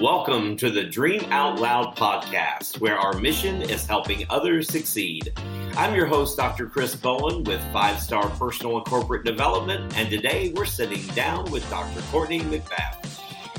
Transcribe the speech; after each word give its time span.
Welcome 0.00 0.56
to 0.56 0.70
the 0.70 0.82
Dream 0.82 1.22
Out 1.30 1.60
Loud 1.60 1.94
podcast, 1.96 2.80
where 2.80 2.98
our 2.98 3.12
mission 3.12 3.62
is 3.62 3.86
helping 3.86 4.26
others 4.28 4.66
succeed. 4.66 5.32
I'm 5.76 5.94
your 5.94 6.06
host, 6.06 6.36
Dr. 6.36 6.66
Chris 6.66 6.96
Bowen, 6.96 7.44
with 7.44 7.62
Five 7.72 8.00
Star 8.00 8.28
Personal 8.30 8.78
and 8.78 8.86
Corporate 8.86 9.24
Development, 9.24 9.96
and 9.96 10.10
today 10.10 10.52
we're 10.56 10.64
sitting 10.64 11.06
down 11.14 11.48
with 11.52 11.68
Dr. 11.70 12.00
Courtney 12.10 12.40
McBath. 12.40 13.04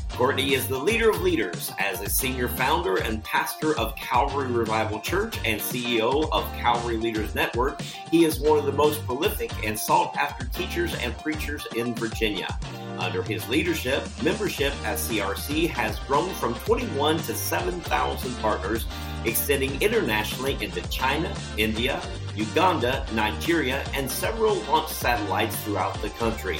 Courtney 0.10 0.54
is 0.54 0.68
the 0.68 0.78
leader 0.78 1.10
of 1.10 1.22
leaders 1.22 1.72
as 1.80 2.02
a 2.02 2.10
senior 2.10 2.50
founder 2.50 2.98
and 2.98 3.24
pastor 3.24 3.78
of 3.80 3.96
Calvary 3.96 4.48
Revival 4.48 5.00
Church 5.00 5.40
and 5.46 5.60
CEO 5.62 6.30
of 6.34 6.44
Calvary 6.54 6.98
Leaders 6.98 7.34
Network. 7.34 7.82
He 7.82 8.26
is 8.26 8.42
one 8.42 8.60
of 8.60 8.66
the 8.66 8.74
most 8.74 9.06
prolific 9.06 9.52
and 9.66 9.80
sought 9.80 10.16
after 10.18 10.46
teachers 10.48 10.94
and 10.96 11.18
preachers 11.18 11.66
in 11.78 11.96
Virginia. 11.96 12.48
Under 13.00 13.22
his 13.24 13.48
leadership, 13.50 14.04
membership 14.24 14.74
at 14.86 14.98
CRC 14.98 15.70
has 15.70 16.00
grown 16.00 16.34
from 16.36 16.56
21 16.56 17.18
to 17.18 17.36
7,000 17.36 18.36
partners, 18.42 18.86
extending 19.26 19.82
internationally 19.82 20.58
into 20.62 20.82
China, 20.90 21.34
India, 21.58 22.02
Uganda, 22.36 23.06
Nigeria, 23.14 23.86
and 23.94 24.10
several 24.10 24.56
launch 24.64 24.90
satellites 24.90 25.56
throughout 25.64 26.02
the 26.02 26.10
country. 26.12 26.60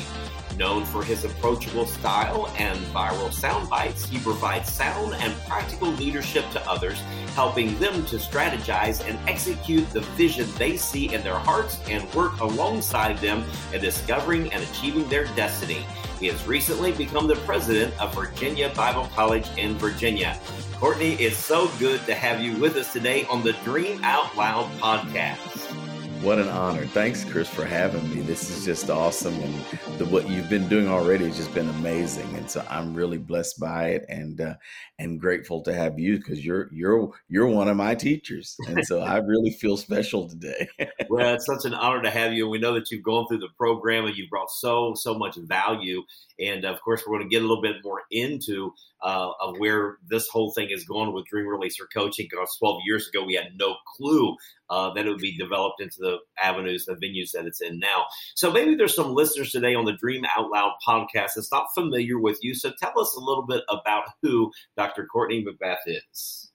Known 0.58 0.86
for 0.86 1.04
his 1.04 1.26
approachable 1.26 1.86
style 1.86 2.50
and 2.58 2.80
viral 2.88 3.32
sound 3.34 3.70
bites, 3.70 4.08
he 4.08 4.20
provides 4.20 4.72
sound 4.72 5.14
and 5.16 5.36
practical 5.48 5.90
leadership 5.90 6.50
to 6.52 6.70
others, 6.70 6.98
helping 7.34 7.78
them 7.80 8.06
to 8.06 8.16
strategize 8.16 9.06
and 9.06 9.20
execute 9.28 9.90
the 9.92 10.00
vision 10.16 10.48
they 10.58 10.78
see 10.78 11.14
in 11.14 11.24
their 11.24 11.38
hearts 11.38 11.82
and 11.90 12.02
work 12.14 12.40
alongside 12.40 13.18
them 13.18 13.44
in 13.74 13.82
discovering 13.82 14.52
and 14.54 14.64
achieving 14.64 15.08
their 15.10 15.26
destiny. 15.36 15.86
He 16.20 16.28
has 16.28 16.48
recently 16.48 16.92
become 16.92 17.28
the 17.28 17.36
president 17.38 18.00
of 18.00 18.16
Virginia 18.16 18.72
Bible 18.76 19.10
College 19.14 19.48
in 19.58 19.78
Virginia. 19.78 20.40
Courtney, 20.74 21.14
it's 21.14 21.38
so 21.38 21.70
good 21.80 22.06
to 22.06 22.14
have 22.14 22.42
you 22.42 22.58
with 22.58 22.76
us 22.76 22.92
today 22.94 23.26
on 23.26 23.44
the 23.44 23.54
Dream 23.64 24.00
Out 24.04 24.36
Loud 24.36 24.70
podcast. 24.80 25.55
What 26.26 26.40
an 26.40 26.48
honor. 26.48 26.88
Thanks, 26.88 27.24
Chris, 27.24 27.48
for 27.48 27.66
having 27.66 28.10
me. 28.10 28.22
This 28.22 28.50
is 28.50 28.66
just 28.66 28.90
awesome. 28.90 29.36
And 29.36 29.54
the, 30.00 30.06
what 30.06 30.28
you've 30.28 30.50
been 30.50 30.68
doing 30.68 30.88
already 30.88 31.26
has 31.28 31.38
just 31.38 31.54
been 31.54 31.70
amazing. 31.70 32.26
And 32.36 32.50
so 32.50 32.66
I'm 32.68 32.96
really 32.96 33.20
blessed 33.20 33.60
by 33.60 33.90
it 33.90 34.06
and 34.10 34.42
uh, 34.42 34.56
and 34.98 35.20
grateful 35.20 35.62
to 35.62 35.72
have 35.72 36.00
you 36.00 36.18
because 36.18 36.44
you're 36.44 36.68
you're 36.74 37.12
you're 37.30 37.46
one 37.46 37.68
of 37.68 37.78
my 37.78 37.94
teachers. 37.94 38.58
And 38.68 38.84
so 38.84 39.02
I 39.02 39.18
really 39.18 39.52
feel 39.52 39.78
special 39.78 40.28
today. 40.28 40.68
well, 41.10 41.36
it's 41.36 41.46
such 41.46 41.64
an 41.64 41.76
honor 41.76 42.02
to 42.02 42.10
have 42.10 42.34
you. 42.34 42.46
And 42.46 42.52
we 42.52 42.58
know 42.58 42.74
that 42.74 42.90
you've 42.90 43.04
gone 43.04 43.28
through 43.28 43.38
the 43.38 43.50
program 43.56 44.06
and 44.06 44.18
you've 44.18 44.32
brought 44.32 44.50
so, 44.50 44.96
so 44.96 45.14
much 45.14 45.36
value. 45.36 46.02
And 46.40 46.66
of 46.66 46.82
course, 46.82 47.04
we're 47.06 47.18
going 47.18 47.30
to 47.30 47.34
get 47.34 47.44
a 47.44 47.48
little 47.48 47.62
bit 47.62 47.78
more 47.84 48.04
into 48.12 48.74
uh, 49.02 49.32
of 49.40 49.58
where 49.58 49.98
this 50.08 50.28
whole 50.28 50.52
thing 50.52 50.70
is 50.70 50.84
going 50.86 51.14
with 51.14 51.26
Dream 51.26 51.46
Releaser 51.46 51.86
coaching. 51.94 52.28
Because 52.30 52.56
12 52.60 52.82
years 52.86 53.08
ago, 53.08 53.24
we 53.24 53.36
had 53.36 53.58
no 53.58 53.76
clue 53.96 54.36
uh, 54.70 54.94
that 54.94 55.06
it 55.06 55.10
would 55.10 55.20
be 55.20 55.38
developed 55.38 55.82
into 55.82 55.98
the 56.00 56.18
avenues, 56.42 56.86
the 56.86 56.94
venues 56.96 57.32
that 57.34 57.46
it's 57.46 57.62
in 57.62 57.80
now. 57.80 58.06
So 58.36 58.52
maybe 58.52 58.76
there's 58.76 58.96
some 58.96 59.14
listeners 59.14 59.52
today 59.52 59.76
on 59.76 59.86
the 59.86 59.94
Dream 59.94 60.24
Out 60.36 60.50
Loud 60.50 60.74
podcast 60.86 61.32
that's 61.36 61.52
not 61.52 61.68
familiar 61.74 62.20
with 62.20 62.40
you. 62.42 62.54
So 62.54 62.72
tell 62.80 63.00
us 63.00 63.16
a 63.16 63.24
little 63.24 63.46
bit 63.46 63.64
about 63.70 64.06
who 64.22 64.52
Dr. 64.76 65.06
Courtney 65.06 65.46
McBath 65.46 65.78
is. 65.86 66.52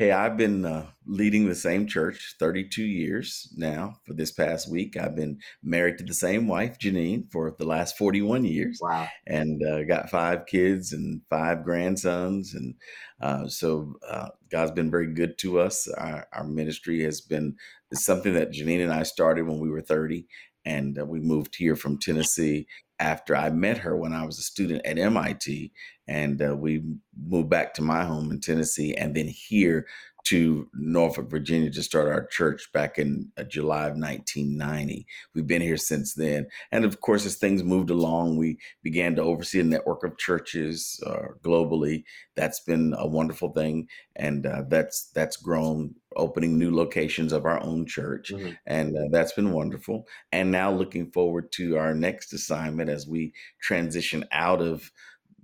Hey, 0.00 0.12
I've 0.12 0.38
been 0.38 0.64
uh, 0.64 0.86
leading 1.04 1.46
the 1.46 1.54
same 1.54 1.86
church 1.86 2.36
32 2.38 2.82
years 2.82 3.52
now. 3.54 3.96
For 4.06 4.14
this 4.14 4.32
past 4.32 4.66
week, 4.70 4.96
I've 4.96 5.14
been 5.14 5.40
married 5.62 5.98
to 5.98 6.04
the 6.04 6.14
same 6.14 6.48
wife, 6.48 6.78
Janine, 6.78 7.30
for 7.30 7.54
the 7.58 7.66
last 7.66 7.98
41 7.98 8.46
years. 8.46 8.78
Wow. 8.80 9.06
And 9.26 9.62
uh, 9.62 9.84
got 9.84 10.08
five 10.08 10.46
kids 10.46 10.94
and 10.94 11.20
five 11.28 11.64
grandsons. 11.64 12.54
And 12.54 12.76
uh, 13.20 13.48
so 13.48 13.92
uh, 14.08 14.28
God's 14.50 14.70
been 14.70 14.90
very 14.90 15.12
good 15.12 15.36
to 15.40 15.60
us. 15.60 15.86
Our, 15.98 16.26
our 16.32 16.44
ministry 16.44 17.04
has 17.04 17.20
been 17.20 17.56
something 17.92 18.32
that 18.32 18.52
Janine 18.52 18.82
and 18.82 18.94
I 18.94 19.02
started 19.02 19.46
when 19.46 19.60
we 19.60 19.68
were 19.68 19.82
30. 19.82 20.26
And 20.64 20.98
uh, 20.98 21.04
we 21.04 21.20
moved 21.20 21.56
here 21.56 21.76
from 21.76 21.98
Tennessee 21.98 22.66
after 23.00 23.34
I 23.34 23.50
met 23.50 23.78
her 23.78 23.96
when 23.96 24.12
I 24.12 24.24
was 24.26 24.38
a 24.38 24.42
student 24.42 24.82
at 24.84 24.98
MIT, 24.98 25.72
and 26.10 26.42
uh, 26.42 26.56
we 26.56 26.82
moved 27.24 27.48
back 27.48 27.72
to 27.74 27.82
my 27.82 28.04
home 28.04 28.32
in 28.32 28.40
Tennessee, 28.40 28.94
and 28.96 29.14
then 29.14 29.28
here 29.28 29.86
to 30.24 30.68
Norfolk, 30.74 31.30
Virginia 31.30 31.70
to 31.70 31.82
start 31.82 32.08
our 32.08 32.26
church 32.26 32.70
back 32.72 32.98
in 32.98 33.30
uh, 33.38 33.44
July 33.44 33.86
of 33.86 33.96
1990. 33.96 35.06
We've 35.34 35.46
been 35.46 35.62
here 35.62 35.76
since 35.76 36.14
then. 36.14 36.46
And 36.70 36.84
of 36.84 37.00
course, 37.00 37.24
as 37.24 37.36
things 37.36 37.62
moved 37.62 37.90
along, 37.90 38.36
we 38.36 38.58
began 38.82 39.16
to 39.16 39.22
oversee 39.22 39.60
a 39.60 39.64
network 39.64 40.04
of 40.04 40.18
churches 40.18 41.02
uh, 41.06 41.28
globally. 41.42 42.04
That's 42.36 42.60
been 42.60 42.94
a 42.98 43.06
wonderful 43.06 43.52
thing. 43.52 43.88
And 44.16 44.44
uh, 44.46 44.64
that's, 44.68 45.10
that's 45.14 45.36
grown, 45.36 45.94
opening 46.16 46.58
new 46.58 46.74
locations 46.74 47.32
of 47.32 47.46
our 47.46 47.62
own 47.62 47.86
church. 47.86 48.30
Mm-hmm. 48.30 48.50
And 48.66 48.96
uh, 48.96 49.08
that's 49.10 49.32
been 49.32 49.52
wonderful. 49.52 50.06
And 50.32 50.50
now 50.50 50.70
looking 50.70 51.10
forward 51.12 51.50
to 51.52 51.78
our 51.78 51.94
next 51.94 52.32
assignment 52.32 52.90
as 52.90 53.06
we 53.06 53.32
transition 53.62 54.24
out 54.32 54.60
of 54.60 54.90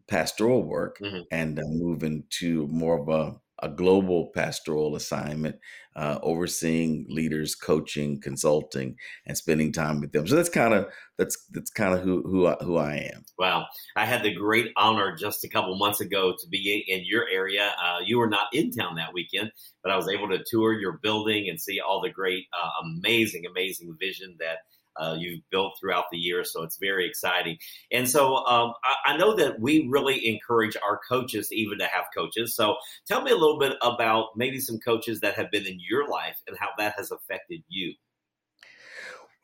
pastoral 0.08 0.62
work 0.62 0.98
mm-hmm. 1.00 1.20
and 1.30 1.58
uh, 1.58 1.62
move 1.66 2.02
into 2.02 2.66
more 2.68 2.98
of 3.00 3.08
a 3.08 3.36
a 3.60 3.68
global 3.68 4.30
pastoral 4.34 4.96
assignment, 4.96 5.56
uh, 5.94 6.18
overseeing 6.22 7.06
leaders, 7.08 7.54
coaching, 7.54 8.20
consulting, 8.20 8.96
and 9.26 9.36
spending 9.36 9.72
time 9.72 10.00
with 10.00 10.12
them. 10.12 10.26
So 10.26 10.36
that's 10.36 10.50
kind 10.50 10.74
of 10.74 10.88
that's 11.16 11.46
that's 11.50 11.70
kind 11.70 11.94
of 11.94 12.02
who 12.02 12.22
who 12.22 12.46
I, 12.46 12.56
who 12.60 12.76
I 12.76 13.10
am. 13.14 13.24
Wow, 13.38 13.66
I 13.96 14.04
had 14.04 14.22
the 14.22 14.34
great 14.34 14.72
honor 14.76 15.16
just 15.16 15.44
a 15.44 15.48
couple 15.48 15.76
months 15.78 16.00
ago 16.00 16.34
to 16.38 16.48
be 16.48 16.84
in 16.86 17.04
your 17.06 17.26
area. 17.28 17.74
Uh, 17.82 18.00
you 18.04 18.18
were 18.18 18.28
not 18.28 18.48
in 18.52 18.70
town 18.70 18.96
that 18.96 19.14
weekend, 19.14 19.50
but 19.82 19.90
I 19.90 19.96
was 19.96 20.08
able 20.08 20.28
to 20.28 20.44
tour 20.46 20.78
your 20.78 20.98
building 21.02 21.48
and 21.48 21.60
see 21.60 21.80
all 21.80 22.02
the 22.02 22.10
great, 22.10 22.44
uh, 22.52 22.84
amazing, 22.84 23.44
amazing 23.46 23.96
vision 23.98 24.36
that 24.38 24.58
uh, 24.98 25.16
you've 25.18 25.40
built 25.50 25.76
throughout 25.80 26.04
the 26.10 26.18
year. 26.18 26.44
So 26.44 26.62
it's 26.62 26.78
very 26.78 27.06
exciting. 27.06 27.58
And 27.92 28.08
so 28.08 28.36
um, 28.46 28.72
I, 28.84 29.12
I, 29.12 29.16
know 29.16 29.34
that 29.36 29.60
we 29.60 29.86
really 29.90 30.26
encourage 30.28 30.76
our 30.76 31.00
coaches 31.08 31.52
even 31.52 31.78
to 31.78 31.86
have 31.86 32.06
coaches. 32.16 32.54
So 32.54 32.76
tell 33.06 33.22
me 33.22 33.30
a 33.30 33.36
little 33.36 33.58
bit 33.58 33.74
about 33.82 34.28
maybe 34.36 34.58
some 34.58 34.78
coaches 34.78 35.20
that 35.20 35.34
have 35.34 35.50
been 35.50 35.66
in 35.66 35.78
your 35.78 36.08
life 36.08 36.36
and 36.46 36.56
how 36.58 36.68
that 36.78 36.94
has 36.96 37.10
affected 37.10 37.62
you. 37.68 37.94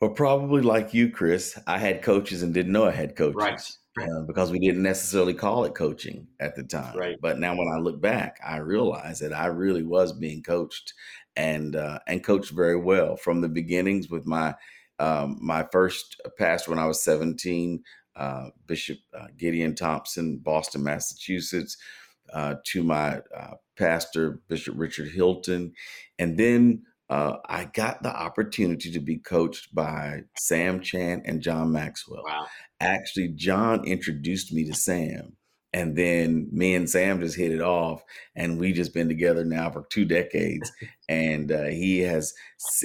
Well, 0.01 0.11
probably 0.11 0.61
like 0.61 0.93
you, 0.93 1.09
Chris, 1.09 1.57
I 1.65 1.77
had 1.77 2.01
coaches 2.01 2.43
and 2.43 2.53
didn't 2.53 2.73
know 2.73 2.85
I 2.85 2.91
had 2.91 3.15
coaches. 3.15 3.35
Right. 3.35 4.09
Uh, 4.09 4.21
because 4.21 4.51
we 4.51 4.57
didn't 4.57 4.81
necessarily 4.81 5.35
call 5.35 5.65
it 5.65 5.75
coaching 5.75 6.27
at 6.39 6.55
the 6.55 6.63
time. 6.63 6.97
Right. 6.97 7.15
But 7.21 7.39
now 7.39 7.55
when 7.55 7.67
I 7.67 7.77
look 7.77 8.01
back, 8.01 8.39
I 8.43 8.57
realize 8.57 9.19
that 9.19 9.33
I 9.33 9.45
really 9.45 9.83
was 9.83 10.11
being 10.11 10.41
coached 10.41 10.93
and 11.35 11.75
uh, 11.75 11.99
and 12.07 12.23
coached 12.23 12.51
very 12.51 12.75
well 12.75 13.15
from 13.15 13.41
the 13.41 13.49
beginnings 13.49 14.09
with 14.09 14.25
my 14.25 14.55
um, 15.03 15.37
my 15.41 15.65
first 15.71 16.21
pastor 16.37 16.71
when 16.71 16.79
I 16.79 16.85
was 16.85 17.03
17, 17.03 17.83
uh, 18.15 18.49
Bishop 18.67 18.99
uh, 19.13 19.27
Gideon 19.37 19.75
Thompson, 19.75 20.37
Boston, 20.37 20.83
Massachusetts, 20.83 21.77
uh, 22.33 22.55
to 22.67 22.83
my 22.83 23.21
uh, 23.35 23.55
pastor, 23.77 24.39
Bishop 24.47 24.75
Richard 24.77 25.09
Hilton. 25.09 25.73
And 26.19 26.37
then 26.37 26.83
uh, 27.09 27.37
I 27.45 27.65
got 27.65 28.01
the 28.01 28.15
opportunity 28.15 28.91
to 28.91 28.99
be 29.01 29.17
coached 29.17 29.75
by 29.75 30.21
Sam 30.37 30.79
Chand 30.79 31.23
and 31.25 31.41
John 31.41 31.73
Maxwell. 31.73 32.23
Wow. 32.25 32.47
Actually, 32.79 33.29
John 33.35 33.85
introduced 33.85 34.53
me 34.53 34.63
to 34.65 34.73
Sam 34.73 35.35
and 35.73 35.95
then 35.95 36.47
me 36.51 36.75
and 36.75 36.89
Sam 36.89 37.19
just 37.19 37.35
hit 37.35 37.51
it 37.51 37.61
off, 37.61 38.03
and 38.35 38.59
we 38.59 38.73
just 38.73 38.93
been 38.93 39.07
together 39.07 39.43
now 39.43 39.71
for 39.71 39.85
two 39.89 40.05
decades. 40.05 40.71
and 41.09 41.51
uh, 41.51 41.65
he 41.65 41.99
has 41.99 42.33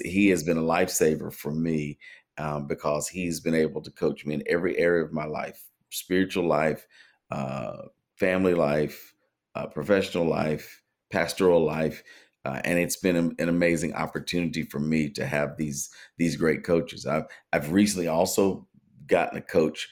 he 0.05 0.29
has 0.29 0.43
been 0.43 0.59
a 0.59 0.63
lifesaver 0.63 1.33
for 1.33 1.53
me 1.53 1.99
um, 2.39 2.67
because 2.67 3.09
he's 3.09 3.41
been 3.41 3.55
able 3.55 3.83
to 3.83 3.91
coach 3.91 4.25
me 4.25 4.35
in 4.35 4.43
every 4.47 4.77
area 4.79 5.05
of 5.05 5.13
my 5.13 5.27
life: 5.27 5.63
spiritual 5.91 6.47
life, 6.47 6.87
uh, 7.31 7.77
family 8.17 8.55
life, 8.55 9.15
uh, 9.55 9.67
professional 9.67 10.27
life, 10.27 10.83
pastoral 11.11 11.65
life. 11.65 12.03
Uh, 12.45 12.61
and 12.65 12.79
it's 12.79 12.97
been 12.97 13.17
a, 13.17 13.43
an 13.43 13.49
amazing 13.49 13.93
opportunity 13.95 14.63
for 14.63 14.79
me 14.79 15.11
to 15.11 15.27
have 15.27 15.57
these 15.59 15.91
these 16.17 16.37
great 16.37 16.65
coaches. 16.65 17.05
I've 17.05 17.27
I've 17.53 17.73
recently 17.73 18.09
also 18.09 18.67
gotten 19.07 19.39
a 19.39 19.43
coach 19.43 19.89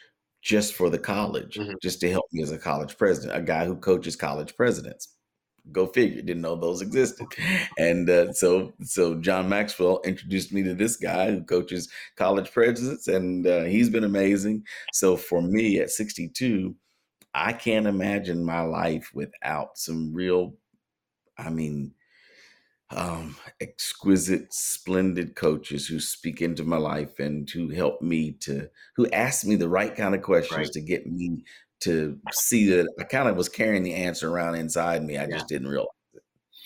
just 0.46 0.74
for 0.74 0.88
the 0.88 0.98
college, 0.98 1.56
mm-hmm. 1.56 1.72
just 1.82 1.98
to 2.00 2.08
help 2.08 2.26
me 2.32 2.40
as 2.40 2.52
a 2.52 2.58
college 2.58 2.96
president, 2.96 3.36
a 3.36 3.42
guy 3.42 3.64
who 3.64 3.74
coaches 3.74 4.14
college 4.14 4.54
presidents. 4.54 5.08
Go 5.72 5.88
figure, 5.88 6.22
didn't 6.22 6.42
know 6.42 6.54
those 6.54 6.82
existed. 6.82 7.26
And 7.78 8.08
uh, 8.08 8.32
so, 8.32 8.72
so 8.80 9.16
John 9.16 9.48
Maxwell 9.48 10.00
introduced 10.04 10.52
me 10.52 10.62
to 10.62 10.72
this 10.72 10.96
guy 10.96 11.32
who 11.32 11.42
coaches 11.42 11.88
college 12.14 12.52
presidents, 12.52 13.08
and 13.08 13.44
uh, 13.44 13.64
he's 13.64 13.90
been 13.90 14.04
amazing. 14.04 14.62
So 14.92 15.16
for 15.16 15.42
me 15.42 15.80
at 15.80 15.90
62, 15.90 16.76
I 17.34 17.52
can't 17.52 17.88
imagine 17.88 18.44
my 18.44 18.60
life 18.60 19.10
without 19.12 19.76
some 19.76 20.14
real, 20.14 20.54
I 21.36 21.50
mean, 21.50 21.92
um, 22.90 23.36
exquisite, 23.60 24.52
splendid 24.52 25.34
coaches 25.34 25.86
who 25.86 25.98
speak 25.98 26.40
into 26.40 26.64
my 26.64 26.76
life 26.76 27.18
and 27.18 27.48
who 27.50 27.68
help 27.68 28.00
me 28.00 28.32
to, 28.40 28.68
who 28.94 29.08
ask 29.10 29.44
me 29.44 29.56
the 29.56 29.68
right 29.68 29.94
kind 29.94 30.14
of 30.14 30.22
questions 30.22 30.58
right. 30.58 30.72
to 30.72 30.80
get 30.80 31.06
me 31.06 31.44
to 31.80 32.18
see 32.32 32.68
that 32.70 32.88
I 32.98 33.04
kind 33.04 33.28
of 33.28 33.36
was 33.36 33.48
carrying 33.48 33.82
the 33.82 33.94
answer 33.94 34.30
around 34.30 34.54
inside 34.54 35.02
me. 35.04 35.16
I 35.16 35.22
yeah. 35.22 35.36
just 35.36 35.48
didn't 35.48 35.68
realize. 35.68 35.88
It. 36.14 36.22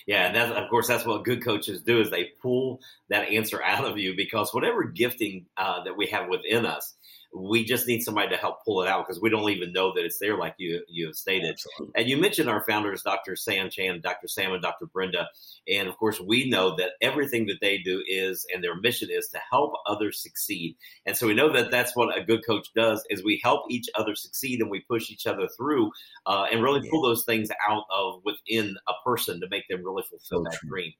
Yeah, 0.06 0.26
and 0.26 0.36
that's 0.36 0.52
of 0.52 0.68
course 0.70 0.86
that's 0.86 1.04
what 1.04 1.24
good 1.24 1.42
coaches 1.44 1.82
do 1.82 2.00
is 2.00 2.10
they 2.10 2.30
pull 2.40 2.80
that 3.08 3.28
answer 3.28 3.62
out 3.64 3.84
of 3.84 3.98
you 3.98 4.14
because 4.16 4.54
whatever 4.54 4.84
gifting 4.84 5.46
uh, 5.56 5.82
that 5.84 5.96
we 5.96 6.06
have 6.06 6.28
within 6.28 6.66
us, 6.66 6.94
we 7.32 7.64
just 7.64 7.86
need 7.86 8.02
somebody 8.02 8.28
to 8.28 8.36
help 8.36 8.64
pull 8.64 8.82
it 8.82 8.88
out 8.88 9.06
because 9.06 9.20
we 9.20 9.30
don't 9.30 9.48
even 9.50 9.72
know 9.72 9.92
that 9.94 10.04
it's 10.04 10.18
there, 10.18 10.36
like 10.36 10.54
you 10.58 10.82
you 10.88 11.06
have 11.06 11.14
stated. 11.14 11.50
Absolutely. 11.50 12.00
And 12.00 12.08
you 12.08 12.16
mentioned 12.16 12.50
our 12.50 12.64
founders, 12.68 13.02
Dr. 13.02 13.36
Sam 13.36 13.70
Chand, 13.70 14.02
Dr. 14.02 14.26
Sam, 14.26 14.52
and 14.52 14.62
Dr. 14.62 14.86
Brenda. 14.86 15.28
And 15.68 15.88
of 15.88 15.96
course, 15.96 16.20
we 16.20 16.48
know 16.48 16.74
that 16.76 16.92
everything 17.00 17.46
that 17.46 17.58
they 17.60 17.78
do 17.78 18.02
is, 18.06 18.44
and 18.52 18.64
their 18.64 18.74
mission 18.74 19.08
is 19.10 19.28
to 19.28 19.40
help 19.50 19.74
others 19.86 20.20
succeed. 20.20 20.76
And 21.06 21.16
so 21.16 21.26
we 21.26 21.34
know 21.34 21.52
that 21.52 21.70
that's 21.70 21.94
what 21.94 22.16
a 22.16 22.24
good 22.24 22.44
coach 22.44 22.68
does: 22.74 23.04
is 23.10 23.24
we 23.24 23.40
help 23.44 23.62
each 23.70 23.88
other 23.94 24.16
succeed 24.16 24.60
and 24.60 24.70
we 24.70 24.80
push 24.80 25.10
each 25.10 25.26
other 25.26 25.48
through, 25.56 25.90
uh, 26.26 26.46
and 26.50 26.62
really 26.62 26.88
pull 26.90 27.02
those 27.02 27.24
things 27.24 27.48
out 27.68 27.84
of 27.94 28.22
within 28.24 28.76
a 28.88 28.92
person 29.04 29.40
to 29.40 29.48
make 29.50 29.68
them 29.68 29.84
really 29.84 30.02
fulfill 30.02 30.44
so 30.44 30.50
that 30.50 30.58
true. 30.58 30.68
dream. 30.68 30.92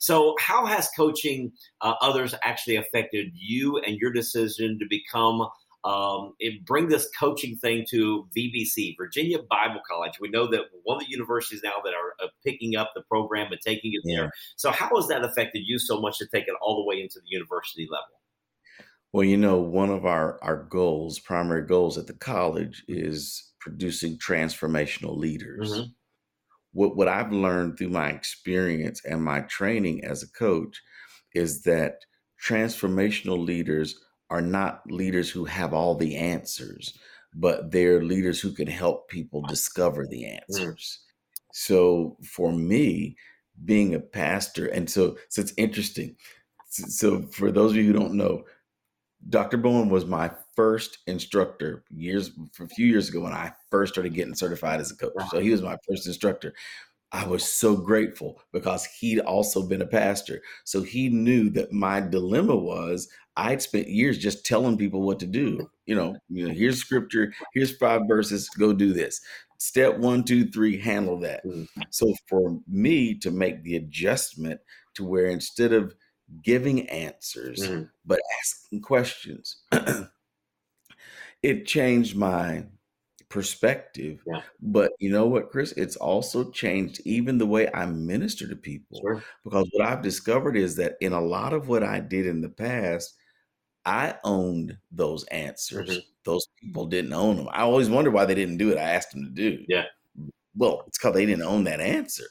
So, 0.00 0.34
how 0.40 0.66
has 0.66 0.88
coaching 0.96 1.52
uh, 1.80 1.94
others 2.00 2.34
actually 2.42 2.76
affected 2.76 3.28
you 3.34 3.78
and 3.78 3.96
your 3.98 4.12
decision 4.12 4.78
to 4.80 4.86
become 4.88 5.46
um, 5.84 6.34
it 6.38 6.64
bring 6.64 6.88
this 6.88 7.08
coaching 7.18 7.56
thing 7.56 7.84
to 7.90 8.26
VBC, 8.36 8.96
Virginia 8.98 9.38
Bible 9.38 9.80
College. 9.88 10.14
We 10.20 10.28
know 10.28 10.46
that 10.48 10.62
one 10.82 10.96
of 10.96 11.04
the 11.04 11.10
universities 11.10 11.60
now 11.62 11.74
that 11.84 11.94
are 11.94 12.26
uh, 12.26 12.28
picking 12.44 12.76
up 12.76 12.92
the 12.94 13.02
program 13.02 13.52
and 13.52 13.60
taking 13.60 13.92
it 13.94 14.00
yeah. 14.04 14.16
there. 14.16 14.32
So, 14.56 14.70
how 14.70 14.90
has 14.96 15.06
that 15.08 15.24
affected 15.24 15.62
you 15.64 15.78
so 15.78 16.00
much 16.00 16.18
to 16.18 16.26
take 16.26 16.48
it 16.48 16.54
all 16.60 16.76
the 16.76 16.84
way 16.84 17.00
into 17.00 17.20
the 17.20 17.28
university 17.28 17.86
level? 17.90 18.20
Well, 19.12 19.24
you 19.24 19.36
know, 19.36 19.58
one 19.58 19.90
of 19.90 20.04
our 20.04 20.38
our 20.42 20.64
goals, 20.64 21.18
primary 21.18 21.64
goals 21.64 21.98
at 21.98 22.06
the 22.06 22.14
college, 22.14 22.84
is 22.88 23.52
producing 23.60 24.18
transformational 24.18 25.16
leaders. 25.16 25.72
Mm-hmm. 25.72 25.90
What 26.72 26.96
what 26.96 27.08
I've 27.08 27.32
learned 27.32 27.78
through 27.78 27.90
my 27.90 28.10
experience 28.10 29.04
and 29.04 29.22
my 29.22 29.40
training 29.40 30.04
as 30.04 30.22
a 30.22 30.30
coach 30.30 30.82
is 31.34 31.62
that 31.62 32.00
transformational 32.44 33.42
leaders 33.42 33.98
are 34.30 34.42
not 34.42 34.82
leaders 34.90 35.30
who 35.30 35.44
have 35.44 35.72
all 35.72 35.94
the 35.94 36.16
answers, 36.16 36.98
but 37.34 37.70
they're 37.70 38.02
leaders 38.02 38.40
who 38.40 38.52
can 38.52 38.66
help 38.66 39.08
people 39.08 39.42
discover 39.42 40.06
the 40.06 40.22
mm. 40.22 40.40
answers. 40.40 41.00
Mm. 41.00 41.46
So 41.52 42.16
for 42.22 42.52
me, 42.52 43.16
being 43.64 43.94
a 43.94 44.00
pastor, 44.00 44.66
and 44.66 44.88
so 44.88 45.16
so 45.28 45.40
it's 45.40 45.54
interesting. 45.56 46.16
So 46.68 47.22
for 47.22 47.50
those 47.50 47.70
of 47.70 47.78
you 47.78 47.84
who 47.84 47.92
don't 47.92 48.14
know, 48.14 48.44
Dr. 49.30 49.56
Bowen 49.56 49.88
was 49.88 50.04
my 50.04 50.30
first 50.54 50.98
instructor 51.06 51.84
years 51.90 52.32
a 52.60 52.68
few 52.68 52.86
years 52.86 53.08
ago 53.08 53.20
when 53.20 53.32
I 53.32 53.52
first 53.70 53.94
started 53.94 54.14
getting 54.14 54.34
certified 54.34 54.80
as 54.80 54.90
a 54.90 54.96
coach. 54.96 55.12
So 55.30 55.40
he 55.40 55.50
was 55.50 55.62
my 55.62 55.76
first 55.88 56.06
instructor. 56.06 56.54
I 57.12 57.26
was 57.26 57.44
so 57.44 57.76
grateful 57.76 58.40
because 58.52 58.84
he'd 58.84 59.20
also 59.20 59.66
been 59.66 59.82
a 59.82 59.86
pastor. 59.86 60.42
So 60.64 60.82
he 60.82 61.08
knew 61.08 61.50
that 61.50 61.72
my 61.72 62.00
dilemma 62.00 62.56
was 62.56 63.08
I'd 63.36 63.60
spent 63.60 63.88
years 63.88 64.18
just 64.18 64.46
telling 64.46 64.78
people 64.78 65.02
what 65.02 65.20
to 65.20 65.26
do. 65.26 65.70
You 65.84 65.94
know, 65.94 66.16
you 66.28 66.48
know, 66.48 66.54
here's 66.54 66.78
scripture, 66.78 67.32
here's 67.52 67.76
five 67.76 68.02
verses, 68.08 68.48
go 68.48 68.72
do 68.72 68.92
this. 68.92 69.20
Step 69.58 69.98
one, 69.98 70.24
two, 70.24 70.46
three, 70.46 70.78
handle 70.78 71.20
that. 71.20 71.44
Mm-hmm. 71.44 71.82
So 71.90 72.14
for 72.28 72.58
me 72.66 73.14
to 73.18 73.30
make 73.30 73.62
the 73.62 73.76
adjustment 73.76 74.60
to 74.94 75.04
where 75.04 75.26
instead 75.26 75.72
of 75.72 75.94
giving 76.42 76.88
answers, 76.88 77.60
mm-hmm. 77.60 77.84
but 78.04 78.20
asking 78.40 78.80
questions, 78.80 79.58
it 81.42 81.66
changed 81.66 82.16
my 82.16 82.64
perspective. 83.28 84.22
Yeah. 84.26 84.42
But 84.60 84.92
you 84.98 85.10
know 85.10 85.26
what, 85.26 85.50
Chris? 85.50 85.72
It's 85.72 85.96
also 85.96 86.50
changed 86.50 87.00
even 87.04 87.38
the 87.38 87.46
way 87.46 87.68
I 87.72 87.86
minister 87.86 88.48
to 88.48 88.56
people. 88.56 89.00
Sure. 89.00 89.22
Because 89.44 89.68
what 89.72 89.86
I've 89.86 90.02
discovered 90.02 90.56
is 90.56 90.76
that 90.76 90.96
in 91.00 91.12
a 91.12 91.20
lot 91.20 91.52
of 91.52 91.68
what 91.68 91.82
I 91.82 92.00
did 92.00 92.26
in 92.26 92.40
the 92.40 92.48
past, 92.48 93.14
I 93.84 94.16
owned 94.24 94.76
those 94.90 95.24
answers. 95.24 95.90
Mm-hmm. 95.90 96.00
Those 96.24 96.48
people 96.60 96.86
didn't 96.86 97.12
own 97.12 97.36
them. 97.36 97.48
I 97.52 97.62
always 97.62 97.88
wondered 97.88 98.12
why 98.12 98.24
they 98.24 98.34
didn't 98.34 98.56
do 98.58 98.70
it. 98.70 98.78
I 98.78 98.90
asked 98.90 99.12
them 99.12 99.24
to 99.24 99.30
do. 99.30 99.64
Yeah. 99.68 99.84
Well, 100.56 100.82
it's 100.86 100.98
because 100.98 101.14
they 101.14 101.26
didn't 101.26 101.44
own 101.44 101.64
that 101.64 101.80
answer. 101.80 102.24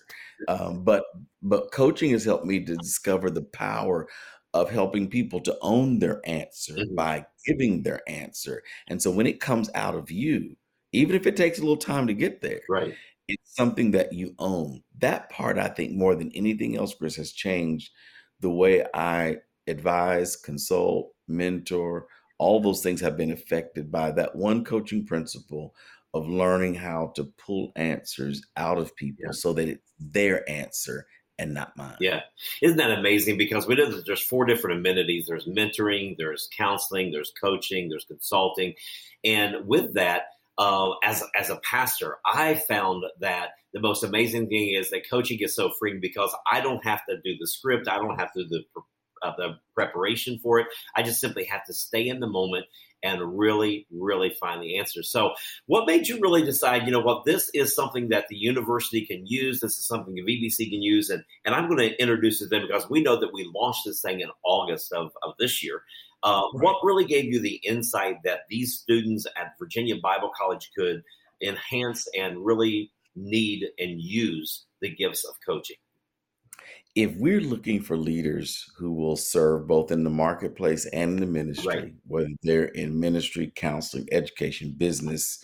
Um, 0.49 0.83
but 0.83 1.05
but 1.41 1.71
coaching 1.71 2.11
has 2.11 2.25
helped 2.25 2.45
me 2.45 2.63
to 2.65 2.75
discover 2.75 3.29
the 3.29 3.43
power 3.43 4.07
of 4.53 4.69
helping 4.69 5.09
people 5.09 5.39
to 5.41 5.57
own 5.61 5.99
their 5.99 6.21
answer 6.25 6.73
mm-hmm. 6.73 6.95
by 6.95 7.25
giving 7.45 7.83
their 7.83 8.01
answer. 8.07 8.63
And 8.87 9.01
so 9.01 9.11
when 9.11 9.27
it 9.27 9.39
comes 9.39 9.69
out 9.75 9.95
of 9.95 10.11
you, 10.11 10.55
even 10.95 11.15
if 11.15 11.27
it 11.27 11.35
takes 11.35 11.59
a 11.59 11.61
little 11.61 11.77
time 11.77 12.07
to 12.07 12.13
get 12.13 12.41
there. 12.41 12.61
Right. 12.69 12.93
It's 13.27 13.55
something 13.55 13.91
that 13.91 14.13
you 14.13 14.35
own. 14.37 14.83
That 14.99 15.29
part, 15.29 15.57
I 15.57 15.67
think, 15.67 15.93
more 15.93 16.15
than 16.15 16.31
anything 16.33 16.77
else, 16.77 16.93
Chris, 16.93 17.15
has 17.15 17.31
changed 17.31 17.91
the 18.39 18.51
way 18.51 18.85
I 18.93 19.37
advise, 19.67 20.35
consult, 20.35 21.11
mentor. 21.27 22.07
All 22.37 22.59
those 22.59 22.83
things 22.83 23.01
have 23.01 23.17
been 23.17 23.31
affected 23.31 23.91
by 23.91 24.11
that 24.11 24.35
one 24.35 24.63
coaching 24.63 25.05
principle 25.05 25.73
of 26.13 26.27
learning 26.29 26.75
how 26.75 27.11
to 27.15 27.25
pull 27.37 27.71
answers 27.75 28.41
out 28.57 28.77
of 28.77 28.95
people 28.95 29.25
yeah. 29.25 29.31
so 29.31 29.53
that 29.53 29.67
it's 29.67 29.91
their 29.99 30.47
answer 30.49 31.05
and 31.37 31.53
not 31.53 31.75
mine. 31.75 31.97
Yeah. 31.99 32.21
Isn't 32.61 32.77
that 32.77 32.97
amazing? 32.97 33.37
Because 33.37 33.67
we 33.67 33.75
know 33.75 33.91
that 33.91 34.05
there's 34.05 34.21
four 34.21 34.45
different 34.45 34.79
amenities 34.79 35.25
there's 35.27 35.47
mentoring, 35.47 36.15
there's 36.17 36.47
counseling, 36.55 37.11
there's 37.11 37.33
coaching, 37.39 37.89
there's 37.89 38.05
consulting. 38.05 38.73
And 39.23 39.67
with 39.67 39.93
that, 39.95 40.27
uh, 40.57 40.91
as 41.03 41.23
as 41.35 41.49
a 41.49 41.57
pastor, 41.57 42.17
I 42.25 42.55
found 42.55 43.03
that 43.19 43.49
the 43.73 43.81
most 43.81 44.03
amazing 44.03 44.47
thing 44.47 44.73
is 44.73 44.89
that 44.89 45.09
coaching 45.09 45.39
is 45.41 45.55
so 45.55 45.71
freeing 45.77 45.99
because 46.01 46.33
I 46.49 46.61
don't 46.61 46.83
have 46.85 47.01
to 47.09 47.17
do 47.23 47.35
the 47.39 47.47
script, 47.47 47.89
I 47.89 47.97
don't 47.97 48.17
have 48.17 48.31
to 48.33 48.43
do 48.43 48.63
the, 48.75 48.81
uh, 49.27 49.33
the 49.37 49.59
preparation 49.73 50.39
for 50.41 50.59
it. 50.59 50.67
I 50.95 51.03
just 51.03 51.19
simply 51.19 51.43
have 51.45 51.65
to 51.65 51.73
stay 51.73 52.07
in 52.07 52.21
the 52.21 52.27
moment 52.27 52.65
and 53.03 53.37
really, 53.37 53.85
really 53.91 54.31
find 54.39 54.61
the 54.61 54.79
answer. 54.79 55.03
So, 55.03 55.33
what 55.67 55.85
made 55.85 56.07
you 56.07 56.19
really 56.19 56.43
decide, 56.43 56.85
you 56.85 56.91
know 56.91 57.01
what, 57.01 57.23
this 57.25 57.49
is 57.53 57.75
something 57.75 58.09
that 58.09 58.27
the 58.29 58.35
university 58.35 59.05
can 59.05 59.25
use, 59.27 59.59
this 59.59 59.77
is 59.77 59.85
something 59.85 60.15
the 60.15 60.23
VBC 60.23 60.69
can 60.71 60.81
use, 60.81 61.09
and, 61.09 61.23
and 61.45 61.53
I'm 61.53 61.67
going 61.67 61.89
to 61.89 62.01
introduce 62.01 62.41
it 62.41 62.45
to 62.45 62.49
them 62.49 62.67
because 62.67 62.89
we 62.89 63.03
know 63.03 63.19
that 63.19 63.33
we 63.33 63.49
launched 63.53 63.81
this 63.85 64.01
thing 64.01 64.21
in 64.21 64.29
August 64.43 64.91
of, 64.91 65.11
of 65.21 65.33
this 65.37 65.63
year. 65.63 65.83
Uh, 66.25 66.41
right. 66.53 66.63
What 66.63 66.77
really 66.83 67.05
gave 67.05 67.25
you 67.25 67.39
the 67.39 67.61
insight 67.63 68.17
that 68.23 68.39
these 68.49 68.79
students 68.79 69.27
at 69.37 69.53
Virginia 69.59 69.95
Bible 70.01 70.31
College 70.35 70.71
could 70.77 71.03
enhance 71.41 72.07
and 72.17 72.43
really 72.43 72.91
need 73.15 73.65
and 73.77 74.01
use 74.01 74.65
the 74.81 74.89
gifts 74.89 75.23
of 75.23 75.35
coaching? 75.47 75.77
If 76.95 77.15
we're 77.17 77.41
looking 77.41 77.81
for 77.81 77.95
leaders 77.95 78.65
who 78.77 78.93
will 78.93 79.17
serve 79.17 79.67
both 79.67 79.91
in 79.91 80.03
the 80.03 80.09
marketplace 80.09 80.85
and 80.87 81.11
in 81.11 81.19
the 81.19 81.25
ministry, 81.25 81.75
right. 81.75 81.93
whether 82.07 82.29
they're 82.41 82.65
in 82.65 82.99
ministry, 82.99 83.51
counseling, 83.55 84.07
education, 84.11 84.73
business, 84.75 85.43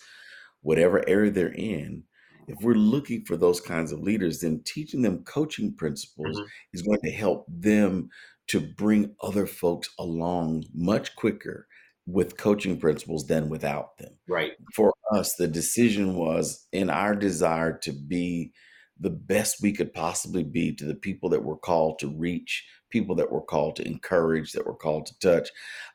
whatever 0.62 1.08
area 1.08 1.30
they're 1.30 1.52
in, 1.52 2.02
if 2.48 2.58
we're 2.60 2.74
looking 2.74 3.24
for 3.24 3.36
those 3.36 3.60
kinds 3.60 3.92
of 3.92 4.00
leaders, 4.00 4.40
then 4.40 4.62
teaching 4.64 5.02
them 5.02 5.22
coaching 5.24 5.74
principles 5.74 6.36
mm-hmm. 6.36 6.46
is 6.72 6.82
going 6.82 7.00
to 7.04 7.10
help 7.10 7.46
them 7.48 8.08
to 8.48 8.60
bring 8.60 9.14
other 9.22 9.46
folks 9.46 9.88
along 9.98 10.64
much 10.74 11.14
quicker 11.16 11.66
with 12.06 12.36
coaching 12.36 12.78
principles 12.78 13.26
than 13.26 13.48
without 13.48 13.96
them. 13.98 14.12
Right. 14.28 14.52
For 14.74 14.92
us, 15.12 15.34
the 15.34 15.48
decision 15.48 16.14
was 16.14 16.66
in 16.72 16.90
our 16.90 17.14
desire 17.14 17.78
to 17.78 17.92
be 17.92 18.52
the 18.98 19.10
best 19.10 19.62
we 19.62 19.72
could 19.72 19.92
possibly 19.92 20.44
be 20.44 20.72
to 20.74 20.84
the 20.84 20.94
people 20.94 21.28
that 21.30 21.44
we're 21.44 21.56
called 21.56 21.98
to 22.00 22.08
reach, 22.08 22.64
people 22.90 23.14
that 23.16 23.30
we're 23.30 23.40
called 23.40 23.76
to 23.76 23.86
encourage, 23.86 24.52
that 24.52 24.66
we're 24.66 24.74
called 24.74 25.06
to 25.06 25.18
touch. 25.18 25.48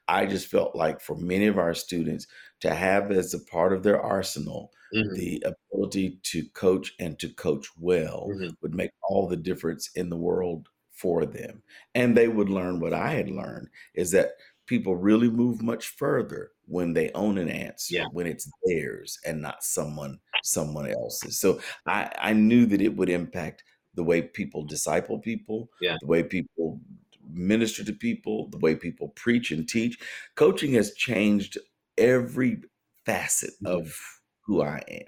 I 0.08 0.26
just 0.26 0.48
felt 0.48 0.76
like 0.76 1.00
for 1.00 1.16
many 1.16 1.48
of 1.48 1.58
our 1.58 1.74
students 1.74 2.28
to 2.62 2.74
have 2.74 3.12
as 3.12 3.34
a 3.34 3.40
part 3.40 3.74
of 3.74 3.84
their 3.84 4.02
arsenal 4.02 4.72
mm-hmm. 4.94 5.14
the 5.14 5.44
ability 5.72 6.20
to 6.24 6.44
coach 6.50 6.94
and 7.00 7.18
to 7.20 7.30
coach 7.30 7.68
well 7.78 8.30
mm-hmm. 8.32 8.50
would 8.62 8.74
make 8.74 8.92
all 9.10 9.28
the 9.28 9.38
difference 9.38 9.90
in 9.96 10.10
the 10.10 10.18
world 10.18 10.68
for 10.98 11.26
them. 11.26 11.62
And 11.96 12.16
they 12.16 12.28
would 12.28 12.50
learn 12.50 12.80
what 12.80 12.94
I 12.94 13.12
had 13.12 13.30
learned 13.30 13.70
is 13.94 14.12
that 14.12 14.32
people 14.66 14.96
really 14.96 15.30
move 15.30 15.62
much 15.62 15.88
further 15.90 16.52
when 16.66 16.94
they 16.94 17.12
own 17.14 17.38
an 17.38 17.50
answer, 17.50 17.96
yeah. 17.96 18.06
when 18.12 18.28
it's 18.28 18.50
theirs 18.66 19.18
and 19.26 19.42
not 19.42 19.64
someone 19.64 20.20
someone 20.44 20.90
else's. 20.90 21.40
So 21.40 21.60
I, 21.88 22.12
I 22.20 22.34
knew 22.34 22.66
that 22.68 22.82
it 22.82 22.96
would 22.96 23.10
impact 23.10 23.64
the 23.96 24.04
way 24.04 24.22
people 24.22 24.64
disciple 24.64 25.20
people, 25.20 25.70
yeah. 25.82 25.98
the 26.02 26.08
way 26.08 26.24
people 26.24 26.80
minister 27.30 27.84
to 27.84 27.94
people, 27.94 28.50
the 28.50 28.60
way 28.60 28.76
people 28.76 29.10
preach 29.10 29.52
and 29.52 29.68
teach. 29.68 29.98
Coaching 30.36 30.74
has 30.74 30.94
changed 30.94 31.58
every 31.98 32.62
facet 33.06 33.52
mm-hmm. 33.64 33.78
of 33.78 33.98
who 34.46 34.62
I 34.62 34.82
am. 34.90 35.08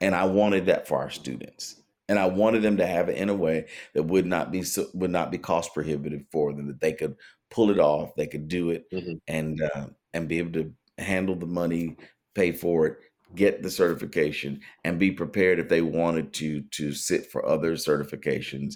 And 0.00 0.14
I 0.14 0.26
wanted 0.26 0.66
that 0.66 0.86
for 0.86 0.98
our 0.98 1.10
students 1.10 1.82
and 2.08 2.18
I 2.18 2.26
wanted 2.26 2.62
them 2.62 2.78
to 2.78 2.86
have 2.86 3.08
it 3.08 3.16
in 3.16 3.28
a 3.28 3.34
way 3.34 3.66
that 3.94 4.04
would 4.04 4.26
not 4.26 4.50
be 4.50 4.62
so, 4.62 4.86
would 4.94 5.10
not 5.10 5.30
be 5.30 5.38
cost 5.38 5.74
prohibitive 5.74 6.22
for 6.32 6.52
them. 6.52 6.66
That 6.66 6.80
they 6.80 6.92
could 6.92 7.16
pull 7.50 7.70
it 7.70 7.78
off, 7.78 8.14
they 8.16 8.26
could 8.26 8.48
do 8.48 8.70
it, 8.70 8.90
mm-hmm. 8.90 9.14
and 9.26 9.60
uh, 9.62 9.86
and 10.14 10.28
be 10.28 10.38
able 10.38 10.52
to 10.52 10.72
handle 10.96 11.34
the 11.34 11.46
money, 11.46 11.96
pay 12.34 12.52
for 12.52 12.86
it, 12.86 12.98
get 13.34 13.62
the 13.62 13.70
certification, 13.70 14.60
and 14.84 14.98
be 14.98 15.10
prepared 15.10 15.58
if 15.58 15.68
they 15.68 15.82
wanted 15.82 16.32
to 16.34 16.62
to 16.72 16.92
sit 16.92 17.30
for 17.30 17.46
other 17.46 17.72
certifications 17.74 18.74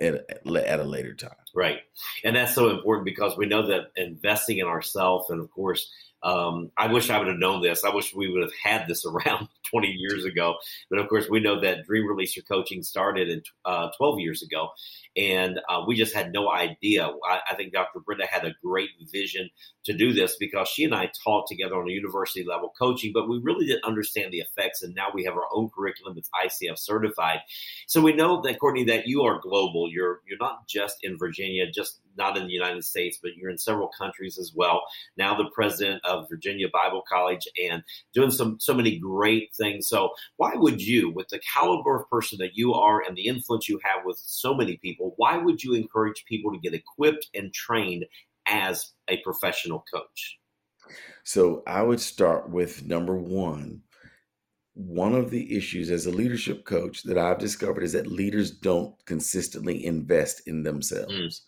at, 0.00 0.24
at 0.46 0.80
a 0.80 0.84
later 0.84 1.14
time. 1.14 1.30
Right, 1.54 1.78
and 2.24 2.34
that's 2.34 2.54
so 2.54 2.70
important 2.70 3.04
because 3.04 3.36
we 3.36 3.46
know 3.46 3.66
that 3.68 3.92
investing 3.96 4.58
in 4.58 4.66
ourselves, 4.66 5.30
and 5.30 5.40
of 5.40 5.50
course 5.50 5.88
um, 6.22 6.70
I 6.76 6.92
wish 6.92 7.10
I 7.10 7.18
would 7.18 7.28
have 7.28 7.38
known 7.38 7.62
this. 7.62 7.84
I 7.84 7.94
wish 7.94 8.14
we 8.14 8.30
would 8.30 8.42
have 8.42 8.52
had 8.62 8.86
this 8.86 9.04
around 9.06 9.48
20 9.70 9.88
years 9.88 10.24
ago. 10.24 10.56
But 10.90 10.98
of 10.98 11.08
course, 11.08 11.28
we 11.28 11.40
know 11.40 11.60
that 11.60 11.86
Dream 11.86 12.04
Releaser 12.04 12.46
coaching 12.46 12.82
started 12.82 13.28
in 13.28 13.42
uh, 13.64 13.88
12 13.96 14.20
years 14.20 14.42
ago, 14.42 14.70
and 15.16 15.60
uh, 15.68 15.82
we 15.86 15.94
just 15.94 16.14
had 16.14 16.32
no 16.32 16.50
idea. 16.50 17.10
I, 17.24 17.40
I, 17.50 17.54
think 17.54 17.72
Dr. 17.72 18.00
Brenda 18.00 18.26
had 18.26 18.44
a 18.44 18.54
great 18.64 18.90
vision 19.10 19.50
to 19.84 19.92
do 19.92 20.12
this 20.12 20.36
because 20.36 20.68
she 20.68 20.84
and 20.84 20.94
I 20.94 21.10
taught 21.22 21.46
together 21.48 21.76
on 21.76 21.88
a 21.88 21.92
university 21.92 22.44
level 22.44 22.72
coaching, 22.78 23.12
but 23.12 23.28
we 23.28 23.38
really 23.42 23.66
didn't 23.66 23.84
understand 23.84 24.32
the 24.32 24.40
effects. 24.40 24.82
And 24.82 24.94
now 24.94 25.08
we 25.12 25.24
have 25.24 25.34
our 25.34 25.48
own 25.52 25.68
curriculum 25.68 26.14
that's 26.14 26.30
ICF 26.30 26.78
certified. 26.78 27.40
So 27.86 28.00
we 28.00 28.14
know 28.14 28.40
that, 28.42 28.58
Courtney, 28.58 28.84
that 28.84 29.06
you 29.06 29.22
are 29.22 29.38
global. 29.40 29.90
You're 29.90 30.20
you're 30.26 30.38
not 30.38 30.66
just 30.66 30.98
in 31.02 31.18
Virginia, 31.18 31.70
just 31.70 32.00
not 32.16 32.36
in 32.36 32.46
the 32.46 32.52
United 32.52 32.84
States, 32.84 33.18
but 33.22 33.36
you're 33.36 33.50
in 33.50 33.58
several 33.58 33.88
countries 33.88 34.38
as 34.38 34.52
well. 34.54 34.82
Now 35.16 35.36
the 35.36 35.50
president 35.54 36.04
of 36.04 36.28
Virginia 36.28 36.68
Bible 36.72 37.02
College 37.08 37.48
and 37.62 37.82
doing 38.12 38.30
some 38.30 38.58
so 38.60 38.74
many 38.74 38.98
great 38.98 39.54
things. 39.54 39.88
So 39.88 40.10
why 40.36 40.52
would 40.54 40.82
you, 40.82 41.10
with 41.10 41.28
the 41.28 41.40
caliber 41.40 42.00
of 42.00 42.10
person 42.10 42.38
that 42.38 42.56
you 42.56 42.74
are 42.74 43.02
and 43.02 43.16
the 43.16 43.26
influence 43.26 43.68
you 43.68 43.80
have 43.84 44.04
with 44.04 44.18
so 44.18 44.54
many 44.54 44.76
people, 44.76 45.01
why 45.16 45.36
would 45.36 45.62
you 45.62 45.74
encourage 45.74 46.24
people 46.28 46.52
to 46.52 46.58
get 46.58 46.74
equipped 46.74 47.28
and 47.34 47.52
trained 47.52 48.04
as 48.46 48.92
a 49.08 49.18
professional 49.18 49.84
coach? 49.92 50.38
So 51.24 51.62
I 51.66 51.82
would 51.82 52.00
start 52.00 52.50
with 52.50 52.84
number 52.84 53.16
one. 53.16 53.82
One 54.74 55.14
of 55.14 55.30
the 55.30 55.54
issues 55.54 55.90
as 55.90 56.06
a 56.06 56.10
leadership 56.10 56.64
coach 56.64 57.02
that 57.02 57.18
I've 57.18 57.38
discovered 57.38 57.82
is 57.82 57.92
that 57.92 58.06
leaders 58.06 58.50
don't 58.50 58.94
consistently 59.04 59.84
invest 59.84 60.42
in 60.46 60.62
themselves. 60.62 61.12
Mm. 61.12 61.42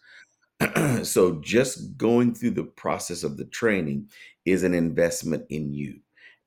so 1.06 1.40
just 1.40 1.96
going 1.96 2.34
through 2.34 2.52
the 2.52 2.64
process 2.64 3.24
of 3.24 3.36
the 3.36 3.46
training 3.46 4.08
is 4.44 4.62
an 4.62 4.74
investment 4.74 5.44
in 5.48 5.72
you 5.72 6.00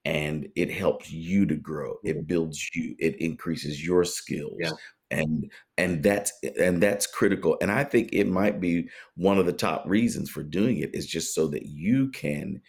and 0.06 0.48
it 0.56 0.72
helps 0.72 1.12
you 1.12 1.46
to 1.46 1.56
grow 1.56 1.96
it 2.04 2.16
mm-hmm. 2.16 2.26
builds 2.26 2.70
you 2.74 2.96
it 3.00 3.20
increases 3.20 3.86
your 3.86 4.06
skills 4.06 4.56
yeah. 4.60 4.72
And 5.12 5.52
and 5.78 6.04
that's 6.04 6.32
and 6.60 6.82
that's 6.82 7.08
critical 7.08 7.58
and 7.62 7.72
i 7.72 7.84
think 7.84 8.10
it 8.12 8.28
might 8.28 8.60
be 8.60 8.88
one 9.16 9.38
of 9.38 9.46
the 9.46 9.54
top 9.54 9.84
reasons 9.86 10.30
for 10.30 10.44
doing 10.44 10.78
it 10.80 10.94
is 10.94 11.08
just 11.08 11.34
so 11.34 11.48
that 11.48 11.66
you 11.66 12.10
can 12.10 12.62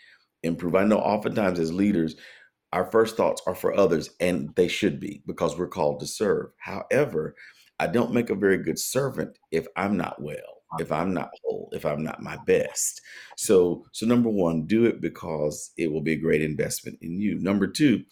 improve 0.43 0.75
i 0.75 0.85
know 0.85 0.99
oftentimes 0.99 1.59
as 1.59 1.73
leaders 1.73 2.17
our 2.73 2.91
first 2.91 3.17
thoughts 3.17 3.43
are 3.47 3.55
for 3.55 3.75
others 3.75 4.11
and 4.21 4.55
they 4.55 4.69
should 4.69 5.01
be 5.01 5.23
because 5.27 5.59
we're 5.59 5.67
called 5.67 5.99
to 5.99 6.07
serve 6.07 6.51
however 6.59 7.35
i 7.81 7.87
don't 7.87 8.13
make 8.13 8.31
a 8.31 8.35
very 8.35 8.59
good 8.59 8.79
servant 8.79 9.37
if 9.51 9.67
i'm 9.77 9.97
not 9.97 10.21
well 10.23 10.59
if 10.79 10.93
I'm 10.93 11.15
not 11.15 11.31
whole, 11.43 11.71
if 11.73 11.87
I'm 11.87 12.03
not 12.03 12.23
my 12.23 12.37
best. 12.47 13.01
So, 13.37 13.87
so 13.93 14.07
number 14.07 14.29
one, 14.29 14.67
do 14.67 14.85
it 14.85 15.01
because 15.01 15.73
it 15.77 15.91
will 15.91 16.03
be 16.03 16.13
a 16.13 16.17
great 16.17 16.43
investment 16.43 16.99
in 17.01 17.19
you. 17.19 17.39
Number 17.39 17.67
two, 17.67 18.05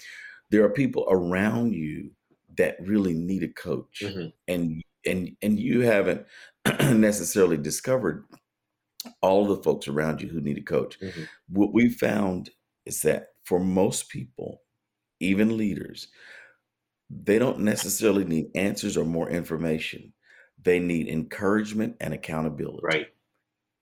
there 0.51 0.65
are 0.65 0.71
people 0.71 1.07
around 1.11 1.75
you 1.75 2.11
that 2.57 2.77
really 2.81 3.15
need 3.15 3.43
a 3.43 3.49
coach, 3.49 4.03
mm-hmm. 4.03 4.29
and 4.49 4.83
and 5.05 5.37
and 5.43 5.59
you 5.59 5.81
haven't 5.83 6.27
necessarily 6.81 7.57
discovered 7.57 8.27
all 9.21 9.47
the 9.47 9.63
folks 9.63 9.89
around 9.89 10.21
you 10.21 10.29
who 10.29 10.41
need 10.41 10.59
a 10.59 10.63
coach. 10.63 10.99
Mm-hmm. 11.01 11.23
What 11.49 11.73
we 11.73 11.89
found 11.89 12.51
is 12.85 13.03
that 13.03 13.29
for 13.45 13.61
most 13.61 14.09
people, 14.09 14.63
even 15.21 15.57
leaders, 15.57 16.09
they 17.09 17.39
don't 17.39 17.61
necessarily 17.61 18.25
need 18.25 18.47
answers 18.55 18.97
or 18.97 19.05
more 19.05 19.31
information 19.31 20.13
they 20.67 20.79
need 20.79 21.09
encouragement 21.09 21.97
and 22.01 22.13
accountability. 22.13 22.81
Right. 22.83 23.07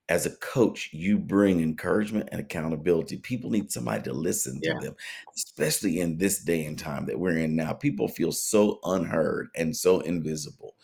As 0.07 0.25
a 0.25 0.35
coach, 0.37 0.89
you 0.93 1.17
bring 1.17 1.61
encouragement 1.61 2.29
and 2.31 2.39
accountability. 2.39 3.17
People 3.17 3.49
need 3.49 3.71
somebody 3.71 4.03
to 4.03 4.13
listen 4.13 4.61
to 4.61 4.69
yeah. 4.69 4.79
them, 4.79 4.95
especially 5.35 5.99
in 5.99 6.17
this 6.17 6.43
day 6.43 6.65
and 6.65 6.77
time 6.77 7.07
that 7.07 7.19
we're 7.19 7.37
in 7.37 7.55
now. 7.55 7.73
People 7.73 8.07
feel 8.07 8.31
so 8.31 8.79
unheard 8.83 9.47
and 9.55 9.75
so 9.75 10.01
invisible 10.01 10.75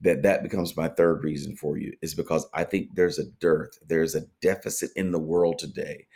that 0.00 0.22
that 0.22 0.42
becomes 0.42 0.76
my 0.76 0.88
third 0.88 1.24
reason 1.24 1.56
for 1.56 1.78
you 1.78 1.92
is 2.02 2.14
because 2.14 2.46
I 2.52 2.64
think 2.64 2.94
there's 2.94 3.18
a 3.18 3.30
dearth, 3.40 3.78
there's 3.86 4.14
a 4.14 4.26
deficit 4.42 4.90
in 4.96 5.12
the 5.12 5.18
world 5.18 5.58
today 5.58 6.06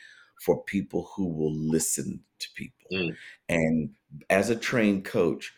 for 0.45 0.63
people 0.65 1.11
who 1.15 1.27
will 1.27 1.55
listen 1.55 2.21
to 2.39 2.49
people. 2.55 2.87
Mm. 2.93 3.17
And 3.49 3.91
as 4.31 4.51
a 4.51 4.57
trained 4.57 5.05
coach, 5.05 5.53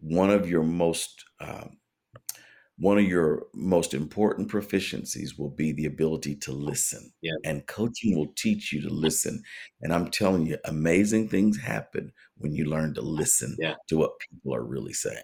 one 0.00 0.30
of 0.30 0.48
your 0.48 0.62
most 0.62 1.24
um, 1.40 1.76
one 2.76 2.98
of 2.98 3.04
your 3.04 3.46
most 3.54 3.94
important 3.94 4.50
proficiencies 4.50 5.38
will 5.38 5.50
be 5.50 5.72
the 5.72 5.86
ability 5.86 6.34
to 6.36 6.52
listen. 6.52 7.12
Yeah. 7.22 7.34
And 7.44 7.66
coaching 7.66 8.16
will 8.16 8.32
teach 8.36 8.72
you 8.72 8.82
to 8.82 8.92
listen. 8.92 9.42
And 9.80 9.92
I'm 9.92 10.10
telling 10.10 10.46
you, 10.46 10.58
amazing 10.64 11.28
things 11.28 11.60
happen 11.60 12.12
when 12.36 12.52
you 12.52 12.64
learn 12.64 12.94
to 12.94 13.00
listen 13.00 13.56
yeah. 13.60 13.74
to 13.88 13.96
what 13.96 14.18
people 14.18 14.54
are 14.54 14.64
really 14.64 14.92
saying. 14.92 15.22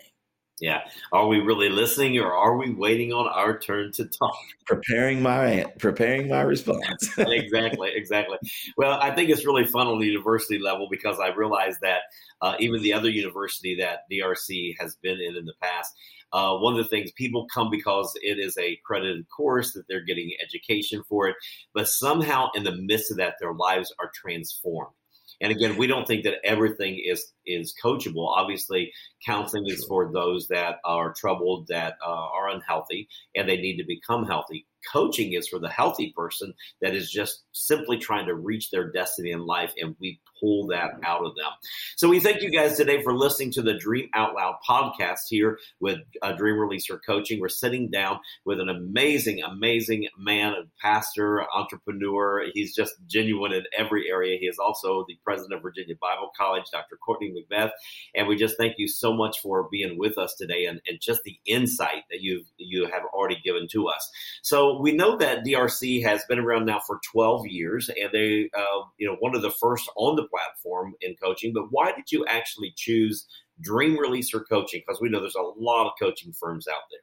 Yeah. 0.60 0.80
Are 1.12 1.26
we 1.26 1.40
really 1.40 1.70
listening 1.70 2.18
or 2.18 2.32
are 2.32 2.56
we 2.56 2.74
waiting 2.74 3.12
on 3.12 3.26
our 3.26 3.58
turn 3.58 3.92
to 3.92 4.04
talk? 4.04 4.36
Preparing 4.66 5.22
my 5.22 5.64
preparing 5.78 6.28
my 6.28 6.42
response. 6.42 7.10
exactly, 7.18 7.92
exactly. 7.94 8.36
Well, 8.76 8.98
I 9.00 9.14
think 9.14 9.30
it's 9.30 9.46
really 9.46 9.66
fun 9.66 9.86
on 9.86 9.98
the 9.98 10.06
university 10.06 10.58
level 10.58 10.88
because 10.90 11.18
I 11.18 11.28
realize 11.28 11.78
that 11.80 12.02
uh, 12.42 12.56
even 12.60 12.82
the 12.82 12.92
other 12.92 13.08
university 13.08 13.76
that 13.76 14.00
DRC 14.12 14.74
has 14.78 14.96
been 15.02 15.18
in 15.18 15.36
in 15.36 15.46
the 15.46 15.54
past, 15.62 15.94
uh, 16.32 16.56
one 16.58 16.78
of 16.78 16.84
the 16.84 16.88
things 16.88 17.10
people 17.12 17.46
come 17.52 17.70
because 17.70 18.12
it 18.22 18.38
is 18.38 18.56
a 18.58 18.78
credited 18.84 19.26
course 19.34 19.72
that 19.72 19.84
they're 19.88 20.04
getting 20.04 20.30
education 20.42 21.02
for 21.08 21.28
it, 21.28 21.36
but 21.74 21.88
somehow 21.88 22.48
in 22.54 22.64
the 22.64 22.76
midst 22.76 23.10
of 23.10 23.16
that, 23.16 23.34
their 23.40 23.54
lives 23.54 23.92
are 23.98 24.10
transformed. 24.14 24.92
And 25.40 25.50
again, 25.50 25.76
we 25.76 25.86
don't 25.86 26.06
think 26.06 26.24
that 26.24 26.44
everything 26.44 27.02
is 27.04 27.32
is 27.46 27.74
coachable. 27.82 28.28
Obviously, 28.28 28.92
counseling 29.26 29.66
is 29.66 29.84
for 29.86 30.12
those 30.12 30.48
that 30.48 30.76
are 30.84 31.14
troubled, 31.14 31.68
that 31.68 31.96
uh, 32.04 32.10
are 32.10 32.48
unhealthy, 32.48 33.08
and 33.34 33.48
they 33.48 33.56
need 33.56 33.78
to 33.78 33.84
become 33.84 34.26
healthy. 34.26 34.66
Coaching 34.92 35.32
is 35.32 35.48
for 35.48 35.58
the 35.58 35.68
healthy 35.68 36.12
person 36.16 36.54
that 36.80 36.94
is 36.94 37.10
just 37.10 37.44
simply 37.52 37.98
trying 37.98 38.26
to 38.26 38.34
reach 38.34 38.70
their 38.70 38.90
destiny 38.90 39.30
in 39.30 39.46
life, 39.46 39.72
and 39.76 39.96
we 40.00 40.20
pull 40.40 40.66
that 40.68 40.92
out 41.04 41.24
of 41.24 41.34
them. 41.36 41.50
So 41.96 42.08
we 42.08 42.20
thank 42.20 42.42
you 42.42 42.50
guys 42.50 42.76
today 42.76 43.02
for 43.02 43.14
listening 43.14 43.52
to 43.52 43.62
the 43.62 43.74
Dream 43.74 44.08
Out 44.14 44.34
Loud 44.34 44.56
podcast 44.68 45.28
here 45.28 45.58
with 45.80 45.98
uh, 46.22 46.32
Dream 46.32 46.56
Releaser 46.56 46.98
Coaching. 47.04 47.40
We're 47.40 47.48
sitting 47.48 47.90
down 47.90 48.20
with 48.44 48.60
an 48.60 48.68
amazing, 48.68 49.42
amazing 49.42 50.08
man, 50.18 50.52
a 50.52 50.62
pastor, 50.80 51.44
entrepreneur. 51.54 52.44
He's 52.54 52.74
just 52.74 52.94
genuine 53.06 53.52
in 53.52 53.64
every 53.76 54.08
area. 54.10 54.38
He 54.40 54.46
is 54.46 54.58
also 54.58 55.04
the 55.06 55.18
president 55.24 55.54
of 55.54 55.62
Virginia 55.62 55.94
Bible 56.00 56.30
College, 56.36 56.64
Dr. 56.72 56.96
Courtney 57.04 57.32
McBath. 57.32 57.70
And 58.14 58.26
we 58.26 58.36
just 58.36 58.56
thank 58.56 58.74
you 58.78 58.88
so 58.88 59.12
much 59.12 59.40
for 59.40 59.68
being 59.70 59.98
with 59.98 60.18
us 60.18 60.34
today 60.38 60.66
and, 60.66 60.80
and 60.86 61.00
just 61.00 61.22
the 61.24 61.38
insight 61.46 62.04
that 62.10 62.20
you've 62.20 62.46
you 62.56 62.84
have 62.84 63.02
already 63.12 63.40
given 63.44 63.68
to 63.68 63.88
us. 63.88 64.10
So 64.42 64.69
we 64.78 64.92
know 64.92 65.16
that 65.16 65.44
DRC 65.44 66.04
has 66.04 66.22
been 66.28 66.38
around 66.38 66.66
now 66.66 66.80
for 66.86 67.00
12 67.12 67.46
years, 67.48 67.88
and 67.88 68.10
they, 68.12 68.50
uh, 68.56 68.84
you 68.98 69.06
know, 69.06 69.16
one 69.20 69.34
of 69.34 69.42
the 69.42 69.50
first 69.50 69.88
on 69.96 70.16
the 70.16 70.26
platform 70.28 70.94
in 71.00 71.16
coaching. 71.22 71.52
But 71.52 71.68
why 71.70 71.92
did 71.92 72.12
you 72.12 72.24
actually 72.26 72.72
choose 72.76 73.26
Dream 73.60 73.96
Releaser 73.96 74.42
Coaching? 74.48 74.82
Because 74.86 75.00
we 75.00 75.08
know 75.08 75.20
there's 75.20 75.34
a 75.34 75.42
lot 75.42 75.86
of 75.86 75.92
coaching 76.00 76.32
firms 76.32 76.68
out 76.68 76.82
there. 76.90 77.00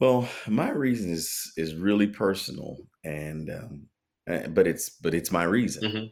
Well, 0.00 0.28
my 0.48 0.70
reason 0.70 1.12
is 1.12 1.52
is 1.56 1.74
really 1.76 2.08
personal, 2.08 2.78
and 3.04 3.50
um, 3.50 3.86
eh, 4.26 4.48
but 4.48 4.66
it's 4.66 4.88
but 4.90 5.14
it's 5.14 5.30
my 5.30 5.44
reason. 5.44 5.82
Mm-hmm 5.84 6.06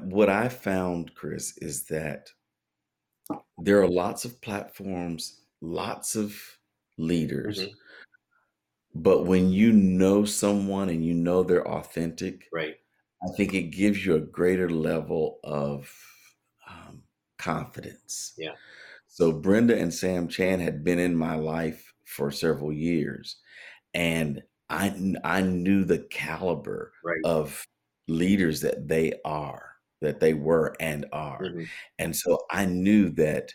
what 0.00 0.28
I 0.28 0.48
found, 0.48 1.14
Chris, 1.14 1.56
is 1.58 1.84
that 1.86 2.30
there 3.58 3.80
are 3.80 3.88
lots 3.88 4.24
of 4.24 4.40
platforms, 4.40 5.40
lots 5.60 6.14
of 6.14 6.36
leaders, 6.98 7.60
mm-hmm. 7.60 7.72
But 8.94 9.24
when 9.26 9.50
you 9.50 9.72
know 9.72 10.24
someone 10.24 10.88
and 10.88 11.04
you 11.04 11.14
know 11.14 11.42
they're 11.42 11.66
authentic, 11.66 12.48
right? 12.52 12.76
I 13.22 13.32
think 13.36 13.54
it 13.54 13.70
gives 13.70 14.04
you 14.04 14.16
a 14.16 14.20
greater 14.20 14.68
level 14.68 15.40
of 15.42 15.90
um, 16.68 17.02
confidence. 17.38 18.34
Yeah. 18.36 18.52
So 19.06 19.32
Brenda 19.32 19.76
and 19.78 19.92
Sam 19.92 20.28
Chand 20.28 20.62
had 20.62 20.84
been 20.84 20.98
in 20.98 21.16
my 21.16 21.36
life 21.36 21.92
for 22.04 22.30
several 22.30 22.72
years, 22.72 23.36
and 23.94 24.42
I 24.70 24.94
I 25.24 25.40
knew 25.40 25.84
the 25.84 26.06
caliber 26.10 26.92
right. 27.04 27.20
of 27.24 27.64
leaders 28.08 28.60
that 28.60 28.88
they 28.88 29.14
are, 29.24 29.72
that 30.00 30.20
they 30.20 30.34
were 30.34 30.74
and 30.80 31.06
are. 31.12 31.42
Mm-hmm. 31.42 31.64
And 31.98 32.14
so 32.14 32.40
I 32.50 32.66
knew 32.66 33.10
that 33.10 33.52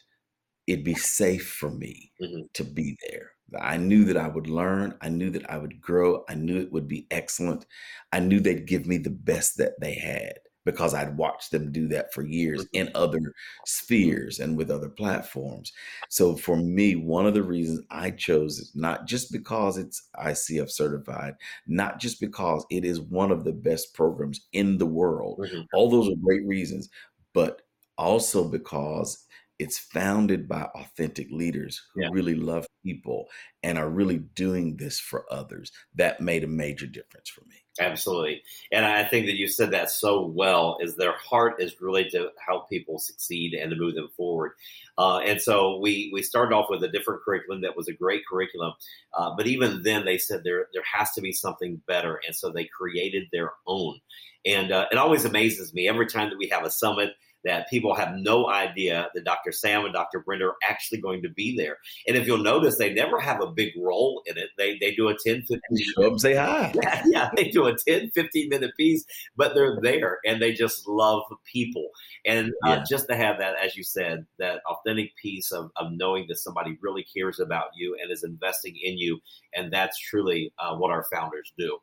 it'd 0.67 0.85
be 0.85 0.95
safe 0.95 1.49
for 1.51 1.71
me 1.71 2.11
mm-hmm. 2.21 2.43
to 2.53 2.63
be 2.63 2.97
there. 3.09 3.31
I 3.59 3.77
knew 3.77 4.03
that 4.05 4.17
I 4.17 4.27
would 4.27 4.47
learn. 4.47 4.97
I 5.01 5.09
knew 5.09 5.29
that 5.31 5.49
I 5.49 5.57
would 5.57 5.79
grow. 5.81 6.23
I 6.29 6.35
knew 6.35 6.59
it 6.59 6.71
would 6.71 6.87
be 6.87 7.07
excellent. 7.11 7.65
I 8.11 8.19
knew 8.19 8.39
they'd 8.39 8.67
give 8.67 8.85
me 8.87 8.97
the 8.97 9.09
best 9.11 9.57
that 9.57 9.79
they 9.79 9.93
had. 9.95 10.39
because 10.65 10.93
I'd 10.93 11.17
watched 11.17 11.49
them 11.51 11.71
do 11.71 11.87
that 11.87 12.13
for 12.13 12.21
years 12.23 12.65
Mm-hmm. 12.65 12.67
in 12.73 12.89
other 12.93 13.33
spheres 13.65 14.39
and 14.39 14.55
with 14.57 14.69
other 14.69 14.89
platforms. 14.89 15.71
So 16.09 16.35
for 16.35 16.57
me, 16.57 16.95
one 16.95 17.25
of 17.25 17.33
the 17.33 17.41
reasons 17.43 17.81
I 17.89 18.11
chose 18.11 18.59
it, 18.59 18.67
not 18.75 19.07
just 19.07 19.31
because 19.31 19.77
it's 19.77 20.09
ICF 20.15 20.69
certified, 20.69 21.35
not 21.65 21.99
just 21.99 22.19
because 22.19 22.65
it 22.69 22.85
is 22.85 22.99
one 23.01 23.31
of 23.31 23.45
the 23.45 23.53
best 23.53 23.93
programs 23.95 24.47
in 24.51 24.77
the 24.77 24.85
world. 24.85 25.39
Mhm. 25.39 25.65
All 25.73 25.89
those 25.89 26.09
are 26.09 26.15
great 26.21 26.45
reasons, 26.45 26.89
but 27.33 27.63
also 27.97 28.47
because 28.47 29.25
it's 29.59 29.77
founded 29.79 30.47
by 30.47 30.63
authentic 30.75 31.29
leaders 31.31 31.81
who 31.93 32.03
Yeah. 32.03 32.09
really 32.11 32.35
love 32.35 32.65
people 32.83 33.27
and 33.63 33.77
are 33.77 33.89
really 33.89 34.17
doing 34.17 34.77
this 34.77 34.99
for 34.99 35.25
others. 35.31 35.71
That 35.95 36.21
made 36.21 36.43
a 36.43 36.47
major 36.47 36.87
difference 36.87 37.29
for 37.29 37.41
me. 37.41 37.55
Absolutely. 37.79 38.41
And 38.71 38.85
I 38.85 39.05
think 39.05 39.27
that 39.27 39.37
you 39.37 39.47
said 39.47 39.71
that 39.71 39.89
so 39.89 40.25
well 40.25 40.77
is 40.81 40.95
their 40.95 41.13
heart 41.17 41.61
is 41.61 41.79
really 41.79 42.09
to 42.09 42.29
help 42.45 42.69
people 42.69 42.99
succeed 42.99 43.53
and 43.53 43.71
to 43.71 43.77
move 43.77 43.95
them 43.95 44.09
forward. 44.17 44.51
Uh, 44.97 45.19
and 45.19 45.41
so 45.41 45.79
we, 45.79 46.09
we 46.11 46.21
started 46.21 46.53
off 46.53 46.69
with 46.69 46.83
a 46.83 46.89
different 46.89 47.21
curriculum 47.23 47.61
that 47.61 47.77
was 47.77 47.87
a 47.87 47.93
great 47.93 48.23
curriculum. 48.29 48.73
Uh, 49.17 49.31
but 49.35 49.47
even 49.47 49.81
then 49.83 50.03
they 50.03 50.17
said 50.17 50.41
there, 50.43 50.67
there 50.73 50.83
has 50.93 51.11
to 51.13 51.21
be 51.21 51.31
something 51.31 51.81
better. 51.87 52.19
And 52.25 52.35
so 52.35 52.51
they 52.51 52.65
created 52.65 53.27
their 53.31 53.53
own. 53.65 53.99
And 54.45 54.71
uh, 54.71 54.87
it 54.91 54.97
always 54.97 55.25
amazes 55.25 55.73
me 55.73 55.87
every 55.87 56.07
time 56.07 56.29
that 56.29 56.37
we 56.37 56.47
have 56.49 56.65
a 56.65 56.71
summit 56.71 57.11
that 57.45 57.69
people 57.69 57.93
have 57.95 58.15
no 58.15 58.49
idea 58.49 59.09
that 59.13 59.23
Dr. 59.23 59.51
Sam 59.51 59.85
and 59.85 59.93
Dr. 59.93 60.19
Brenda 60.19 60.45
are 60.45 60.55
actually 60.67 60.99
going 61.01 61.21
to 61.23 61.29
be 61.29 61.55
there. 61.55 61.77
And 62.07 62.17
if 62.17 62.27
you'll 62.27 62.37
notice, 62.39 62.77
they 62.77 62.93
never 62.93 63.19
have 63.19 63.41
a 63.41 63.47
big 63.47 63.73
role 63.77 64.21
in 64.25 64.37
it. 64.37 64.49
They, 64.57 64.77
they 64.79 64.93
do 64.93 65.07
a 65.07 65.15
10, 65.17 65.41
15 65.43 65.59
Show 65.95 66.13
up 66.13 66.19
say 66.19 66.35
hi. 66.35 66.73
yeah, 66.83 67.03
yeah, 67.05 67.29
they 67.35 67.49
do 67.49 67.67
a 67.67 67.75
10, 67.75 68.11
15 68.11 68.49
minute 68.49 68.71
piece, 68.77 69.05
but 69.37 69.53
they're 69.53 69.79
there 69.81 70.19
and 70.25 70.41
they 70.41 70.53
just 70.53 70.87
love 70.87 71.23
people. 71.51 71.89
And 72.25 72.51
uh, 72.65 72.69
Yeah. 72.69 72.83
just 72.89 73.07
to 73.09 73.15
have 73.15 73.37
that, 73.39 73.55
as 73.63 73.75
you 73.77 73.83
said, 73.83 74.25
that 74.37 74.61
authentic 74.69 75.15
piece 75.15 75.51
of, 75.51 75.71
of 75.77 75.91
knowing 75.91 76.25
that 76.27 76.37
somebody 76.37 76.77
really 76.81 77.05
cares 77.15 77.39
about 77.39 77.69
you 77.75 77.95
and 78.01 78.11
is 78.11 78.23
investing 78.23 78.75
in 78.81 78.97
you. 78.97 79.19
And 79.55 79.71
that's 79.71 79.97
truly 79.97 80.53
uh, 80.59 80.75
what 80.75 80.91
our 80.91 81.05
founders 81.11 81.53
do. 81.57 81.77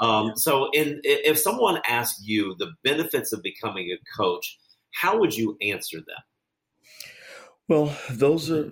Um, 0.00 0.32
so, 0.36 0.68
in, 0.72 1.00
if 1.04 1.38
someone 1.38 1.80
asks 1.88 2.20
you 2.24 2.54
the 2.58 2.72
benefits 2.84 3.32
of 3.32 3.42
becoming 3.42 3.90
a 3.90 3.98
coach, 4.16 4.58
how 4.92 5.18
would 5.18 5.34
you 5.36 5.56
answer 5.60 5.98
them? 5.98 6.22
Well, 7.68 7.96
those 8.10 8.50
are 8.50 8.70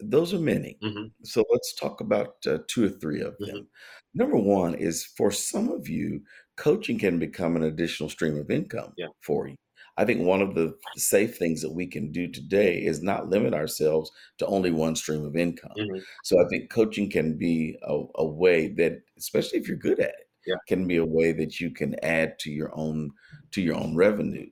those 0.00 0.32
are 0.32 0.38
many. 0.40 0.78
Mhm. 0.82 1.12
So 1.24 1.44
let's 1.52 1.74
talk 1.74 2.00
about 2.00 2.36
uh, 2.46 2.58
two 2.68 2.84
or 2.86 2.88
three 2.88 3.20
of 3.20 3.36
them. 3.38 3.68
Number 4.14 4.36
one 4.38 4.74
is 4.74 5.04
for 5.04 5.30
some 5.30 5.68
of 5.70 5.88
you, 5.88 6.22
coaching 6.56 6.98
can 6.98 7.18
become 7.18 7.54
an 7.56 7.62
additional 7.62 8.08
stream 8.08 8.36
of 8.38 8.50
income 8.50 8.94
Yeah. 8.96 9.08
for 9.22 9.46
you. 9.46 9.56
I 9.98 10.06
think 10.06 10.22
one 10.22 10.40
of 10.40 10.54
the 10.54 10.74
safe 10.96 11.36
things 11.36 11.60
that 11.60 11.72
we 11.74 11.86
can 11.86 12.10
do 12.12 12.28
today 12.28 12.82
is 12.82 13.02
not 13.02 13.28
limit 13.28 13.52
ourselves 13.52 14.10
to 14.38 14.46
only 14.46 14.70
one 14.70 14.96
stream 14.96 15.24
of 15.26 15.36
income. 15.36 15.76
Mhm. 15.76 16.06
So 16.24 16.40
I 16.42 16.48
think 16.48 16.70
coaching 16.70 17.10
can 17.10 17.36
be 17.36 17.76
a, 17.82 18.02
a 18.14 18.26
way 18.26 18.68
that, 18.68 19.02
especially 19.18 19.58
if 19.58 19.68
you're 19.68 19.76
good 19.76 20.00
at 20.00 20.08
it, 20.10 20.30
Yeah. 20.46 20.56
can 20.66 20.86
be 20.86 20.96
a 20.96 21.04
way 21.04 21.32
that 21.32 21.60
you 21.60 21.70
can 21.70 21.94
add 22.02 22.38
to 22.40 22.50
your 22.50 22.74
own 22.74 23.10
to 23.50 23.60
your 23.60 23.76
own 23.76 23.94
revenue. 23.96 24.48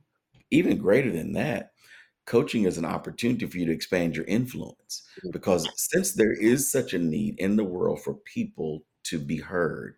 Even 0.50 0.78
greater 0.78 1.10
than 1.12 1.32
that, 1.34 1.72
coaching 2.26 2.64
is 2.64 2.78
an 2.78 2.84
opportunity 2.84 3.46
for 3.46 3.58
you 3.58 3.66
to 3.66 3.72
expand 3.72 4.16
your 4.16 4.26
influence 4.26 5.08
Mhm. 5.22 5.32
because 5.32 5.68
since 5.76 6.14
there 6.14 6.32
is 6.32 6.70
such 6.70 6.94
a 6.94 6.98
need 6.98 7.38
in 7.40 7.56
the 7.56 7.64
world 7.64 8.02
for 8.02 8.14
people 8.14 8.84
to 9.04 9.18
be 9.18 9.38
heard, 9.38 9.96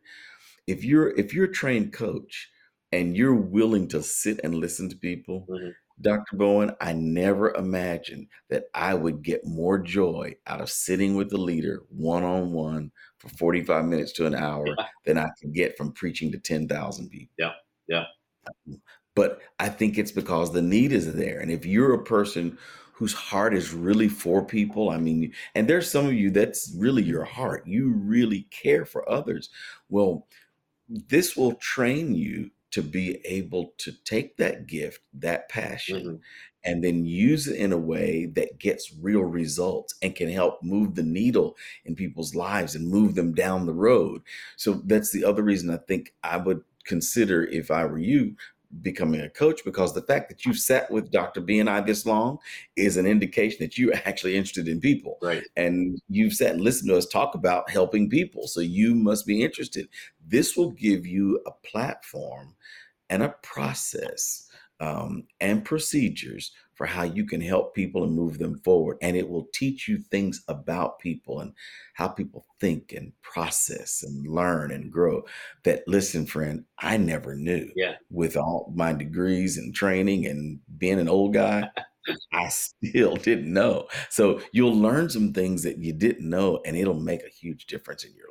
if 0.67 0.85
you're 0.85 1.11
if 1.19 1.35
you're 1.35 1.47
a 1.47 1.53
trained 1.53 1.93
coach 1.93 2.51
and 2.93 3.17
you're 3.17 3.35
willing 3.35 3.89
to 3.89 4.03
sit 4.03 4.41
and 4.45 4.57
listen 4.57 4.89
to 4.91 4.97
people, 4.97 5.49
Mhm. 5.49 5.75
Dr. 6.01 6.37
Bowen, 6.37 6.73
I 6.81 6.93
never 6.95 7.55
imagined 7.55 8.29
that 8.51 8.67
I 8.75 8.95
would 8.95 9.23
get 9.23 9.47
more 9.47 9.79
joy 9.79 10.37
out 10.47 10.61
of 10.63 10.71
sitting 10.71 11.17
with 11.17 11.31
the 11.31 11.39
leader 11.39 11.85
one 11.91 12.25
on 12.25 12.53
one 12.53 12.93
for 13.19 13.29
45 13.31 13.85
minutes 13.87 14.13
to 14.15 14.27
an 14.27 14.35
hour 14.35 14.79
Yeah. 14.79 14.87
than 15.07 15.19
I 15.19 15.29
could 15.41 15.55
get 15.55 15.77
from 15.79 15.93
preaching 15.93 16.33
to 16.33 16.39
10,000 16.41 17.11
people. 17.11 17.37
Yeah, 17.39 17.55
yeah. 17.89 18.07
But 19.21 19.41
I 19.59 19.69
think 19.69 19.99
it's 19.99 20.13
because 20.13 20.53
the 20.53 20.63
need 20.63 20.93
is 20.93 21.13
there. 21.15 21.41
And 21.41 21.51
if 21.51 21.67
you're 21.67 21.95
a 21.95 22.05
person 22.05 22.59
whose 22.95 23.13
heart 23.15 23.55
is 23.55 23.73
really 23.75 24.09
for 24.09 24.45
people, 24.45 24.91
I 24.91 24.99
mean, 24.99 25.35
and 25.55 25.69
there's 25.69 25.91
some 25.91 26.07
of 26.07 26.15
you 26.15 26.31
that's 26.31 26.75
really 26.79 27.03
your 27.03 27.25
heart, 27.25 27.67
you 27.67 27.93
really 27.93 28.43
care 28.51 28.85
for 28.87 29.09
others. 29.11 29.51
Well, 29.89 30.27
this 30.89 31.37
will 31.37 31.55
train 31.57 32.15
you 32.15 32.51
to 32.73 32.83
be 32.83 33.21
able 33.27 33.75
to 33.79 33.93
take 34.05 34.37
that 34.37 34.67
gift, 34.67 35.01
that 35.15 35.49
passion, 35.49 36.03
Mhm. 36.05 36.21
and 36.65 36.85
then 36.85 37.05
use 37.07 37.49
it 37.49 37.57
in 37.57 37.73
a 37.73 37.79
way 37.79 38.27
that 38.27 38.59
gets 38.59 38.95
real 39.01 39.23
results 39.25 39.95
and 40.03 40.15
can 40.15 40.29
help 40.29 40.63
move 40.63 40.95
the 40.95 41.03
needle 41.03 41.57
in 41.85 41.97
people's 41.97 42.35
lives 42.35 42.75
and 42.75 42.89
move 42.89 43.15
them 43.15 43.35
down 43.35 43.67
the 43.67 43.75
road. 43.75 44.23
So 44.57 44.75
that's 44.87 45.13
the 45.13 45.25
other 45.25 45.43
reason 45.43 45.71
I 45.71 45.79
think 45.79 46.15
I 46.23 46.37
would 46.37 46.63
consider 46.85 47.45
if 47.45 47.71
I 47.71 47.85
were 47.87 47.99
you 47.99 48.37
becoming 48.83 49.21
a 49.21 49.29
coach 49.31 49.63
because 49.65 49.93
the 49.95 50.03
fact 50.03 50.29
that 50.29 50.45
you've 50.45 50.59
sat 50.59 50.91
with 50.91 51.11
Dr. 51.11 51.41
B 51.41 51.59
and 51.59 51.69
I 51.69 51.81
this 51.81 52.07
long 52.07 52.39
is 52.77 52.97
an 52.97 53.07
indication 53.07 53.59
that 53.61 53.77
you're 53.77 53.95
actually 54.07 54.37
interested 54.37 54.69
in 54.69 54.81
people 54.81 55.19
Right. 55.21 55.43
and 55.57 56.01
you've 56.09 56.35
sat 56.35 56.53
and 56.53 56.61
listened 56.61 56.89
to 56.91 56.97
us 56.97 57.07
talk 57.07 57.35
about 57.35 57.69
helping 57.69 58.09
people. 58.09 58.47
So 58.47 58.61
you 58.61 58.95
must 58.95 59.27
be 59.27 59.43
interested. 59.43 59.89
This 60.27 60.57
will 60.57 60.71
give 60.71 61.07
you 61.07 61.41
a 61.47 61.51
platform 61.67 62.55
and 63.11 63.23
a 63.23 63.35
process 63.43 64.47
um, 64.79 65.25
and 65.41 65.65
procedures 65.65 66.53
for 66.81 66.87
how 66.87 67.03
you 67.03 67.27
can 67.27 67.43
help 67.43 67.75
people 67.75 68.05
and 68.05 68.15
move 68.15 68.39
them 68.39 68.59
forward. 68.61 68.97
And 69.03 69.15
it 69.15 69.29
will 69.29 69.49
teach 69.53 69.87
you 69.87 69.99
things 69.99 70.43
about 70.49 70.99
people 70.99 71.41
and 71.41 71.53
how 71.93 72.09
people 72.09 72.47
think 72.59 72.95
and 72.97 73.13
process 73.21 74.03
and 74.03 74.27
learn 74.27 74.71
and 74.73 74.91
grow 74.91 75.25
that, 75.65 75.87
listen, 75.87 76.25
friend, 76.25 76.65
I 76.79 76.97
never 76.97 77.37
knew. 77.37 77.71
Yeah. 77.77 77.97
With 78.11 78.35
all 78.35 78.73
my 78.75 78.95
degrees 78.95 79.59
and 79.59 79.75
training 79.75 80.25
and 80.25 80.59
being 80.79 80.99
an 80.99 81.11
old 81.11 81.35
guy, 81.35 81.69
I 82.33 82.49
still 82.49 83.17
didn't 83.17 83.53
know. 83.53 83.89
So 84.09 84.41
you'll 84.53 84.75
learn 84.75 85.11
some 85.11 85.35
things 85.35 85.63
that 85.65 85.77
you 85.77 85.93
didn't 85.93 86.27
know, 86.27 86.63
and 86.65 86.79
it'll 86.79 86.95
make 86.95 87.23
a 87.23 87.29
huge 87.29 87.67
difference 87.67 88.05
in 88.05 88.15
your 88.15 88.29
life. 88.29 88.30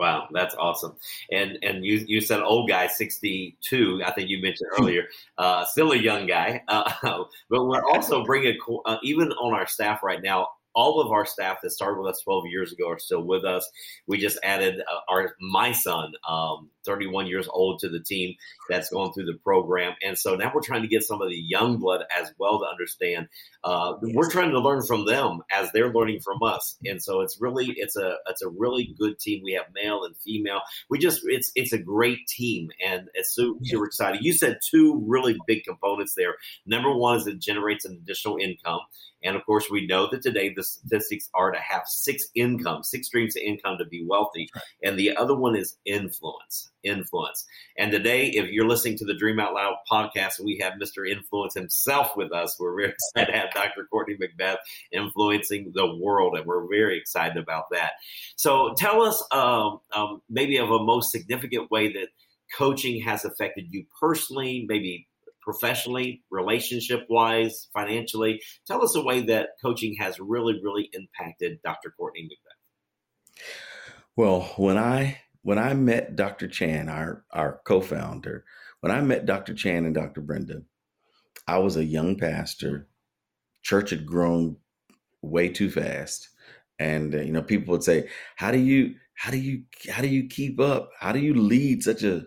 Wow, 0.00 0.28
that's 0.32 0.54
awesome. 0.54 0.96
And 1.30 1.58
and 1.62 1.84
you 1.84 2.02
you 2.08 2.22
said 2.22 2.40
old 2.40 2.70
guy, 2.70 2.86
sixty 2.86 3.58
two. 3.60 4.00
I 4.02 4.12
think 4.12 4.30
you 4.30 4.40
mentioned 4.40 4.70
earlier. 4.78 5.08
Uh, 5.36 5.66
still 5.66 5.92
a 5.92 5.96
young 5.96 6.26
guy, 6.26 6.62
uh, 6.68 6.90
but 7.50 7.66
we're 7.66 7.84
also 7.84 8.24
bringing 8.24 8.56
uh, 8.86 8.96
even 9.02 9.30
on 9.32 9.52
our 9.52 9.66
staff 9.66 10.02
right 10.02 10.22
now. 10.22 10.48
All 10.74 11.00
of 11.00 11.10
our 11.10 11.26
staff 11.26 11.58
that 11.62 11.70
started 11.70 12.00
with 12.00 12.10
us 12.12 12.20
12 12.22 12.44
years 12.46 12.72
ago 12.72 12.88
are 12.88 12.98
still 12.98 13.22
with 13.22 13.44
us. 13.44 13.68
We 14.06 14.18
just 14.18 14.38
added 14.42 14.80
uh, 14.80 15.00
our 15.08 15.34
my 15.40 15.72
son, 15.72 16.12
um, 16.28 16.70
31 16.86 17.26
years 17.26 17.48
old, 17.48 17.80
to 17.80 17.88
the 17.88 18.00
team 18.00 18.34
that's 18.68 18.90
going 18.90 19.12
through 19.12 19.26
the 19.26 19.38
program, 19.44 19.94
and 20.04 20.16
so 20.16 20.34
now 20.36 20.50
we're 20.54 20.62
trying 20.62 20.82
to 20.82 20.88
get 20.88 21.02
some 21.02 21.20
of 21.20 21.28
the 21.28 21.36
young 21.36 21.78
blood 21.78 22.02
as 22.18 22.32
well 22.38 22.60
to 22.60 22.66
understand. 22.66 23.28
Uh, 23.62 23.94
We're 24.00 24.30
trying 24.30 24.52
to 24.52 24.60
learn 24.60 24.82
from 24.86 25.04
them 25.06 25.40
as 25.52 25.70
they're 25.72 25.92
learning 25.92 26.20
from 26.20 26.42
us, 26.42 26.76
and 26.84 27.02
so 27.02 27.20
it's 27.20 27.38
really 27.40 27.66
it's 27.76 27.96
a 27.96 28.16
it's 28.26 28.40
a 28.42 28.48
really 28.48 28.94
good 28.98 29.18
team. 29.18 29.42
We 29.44 29.52
have 29.52 29.66
male 29.74 30.04
and 30.04 30.16
female. 30.16 30.60
We 30.88 30.98
just 30.98 31.20
it's 31.24 31.52
it's 31.54 31.72
a 31.72 31.78
great 31.78 32.26
team, 32.28 32.70
and 32.86 33.08
it's 33.14 33.34
so 33.34 33.58
Yeah. 33.60 33.72
super 33.72 33.86
exciting. 33.86 34.20
You 34.22 34.32
said 34.32 34.60
two 34.70 35.04
really 35.06 35.36
big 35.46 35.64
components 35.64 36.14
there. 36.16 36.36
Number 36.64 36.94
one 36.94 37.18
is 37.18 37.26
it 37.26 37.38
generates 37.40 37.84
an 37.84 37.98
additional 38.02 38.38
income. 38.38 38.80
And 39.22 39.36
of 39.36 39.44
course, 39.44 39.68
we 39.70 39.86
know 39.86 40.08
that 40.10 40.22
today 40.22 40.52
the 40.54 40.62
statistics 40.62 41.28
are 41.34 41.50
to 41.50 41.58
have 41.58 41.82
six 41.86 42.24
income, 42.34 42.82
six 42.82 43.08
streams 43.08 43.36
of 43.36 43.42
income 43.42 43.78
to 43.78 43.84
be 43.84 44.04
wealthy. 44.04 44.48
And 44.82 44.98
the 44.98 45.16
other 45.16 45.34
one 45.34 45.56
is 45.56 45.76
influence. 45.84 46.70
Influence. 46.82 47.44
And 47.76 47.92
today, 47.92 48.28
if 48.28 48.50
you're 48.50 48.68
listening 48.68 48.96
to 48.98 49.04
the 49.04 49.14
Dream 49.14 49.38
Out 49.38 49.54
Loud 49.54 49.74
podcast, 49.90 50.40
we 50.42 50.58
have 50.62 50.74
Mr. 50.74 51.08
Influence 51.08 51.54
himself 51.54 52.16
with 52.16 52.32
us. 52.32 52.58
We're 52.58 52.74
very 52.74 52.94
excited 53.16 53.32
to 53.32 53.38
have 53.38 53.52
Dr. 53.52 53.86
Courtney 53.90 54.16
McBath 54.16 54.56
influencing 54.92 55.72
the 55.74 55.94
world, 55.94 56.36
and 56.36 56.46
we're 56.46 56.66
very 56.68 56.98
excited 56.98 57.36
about 57.36 57.64
that. 57.72 57.92
So, 58.36 58.74
tell 58.76 59.02
us 59.02 59.22
um, 59.30 59.80
um, 59.92 60.22
maybe 60.30 60.56
of 60.56 60.70
a 60.70 60.82
most 60.82 61.12
significant 61.12 61.70
way 61.70 61.92
that 61.92 62.08
coaching 62.56 63.02
has 63.02 63.24
affected 63.24 63.66
you 63.70 63.84
personally, 64.00 64.64
maybe 64.68 65.06
professionally, 65.42 66.22
relationship 66.30 67.06
wise, 67.08 67.68
financially. 67.72 68.40
Tell 68.66 68.82
us 68.82 68.94
a 68.94 69.02
way 69.02 69.22
that 69.22 69.50
coaching 69.62 69.96
has 69.98 70.18
really, 70.20 70.60
really 70.62 70.90
impacted 70.92 71.60
Dr. 71.62 71.92
Courtney 71.96 72.28
McBath. 72.28 73.42
Well, 74.16 74.42
when 74.56 74.76
I 74.76 75.20
when 75.42 75.58
I 75.58 75.72
met 75.74 76.16
Dr. 76.16 76.48
Chand, 76.48 76.90
our 76.90 77.24
our 77.30 77.60
co-founder, 77.64 78.44
when 78.80 78.92
I 78.92 79.00
met 79.00 79.26
Dr. 79.26 79.54
Chand 79.54 79.86
and 79.86 79.94
Dr. 79.94 80.20
Brenda, 80.20 80.62
I 81.46 81.58
was 81.58 81.76
a 81.76 81.84
young 81.84 82.16
pastor. 82.16 82.88
Church 83.62 83.90
had 83.90 84.06
grown 84.06 84.56
way 85.22 85.48
too 85.48 85.70
fast, 85.70 86.28
and 86.78 87.14
uh, 87.14 87.20
you 87.20 87.32
know 87.32 87.42
people 87.42 87.72
would 87.72 87.84
say, 87.84 88.08
"How 88.36 88.50
do 88.50 88.58
you 88.58 88.96
how 89.14 89.30
do 89.30 89.38
you 89.38 89.64
how 89.90 90.02
do 90.02 90.08
you 90.08 90.28
keep 90.28 90.60
up? 90.60 90.90
How 90.98 91.12
do 91.12 91.18
you 91.18 91.34
lead 91.34 91.82
such 91.82 92.02
a 92.02 92.26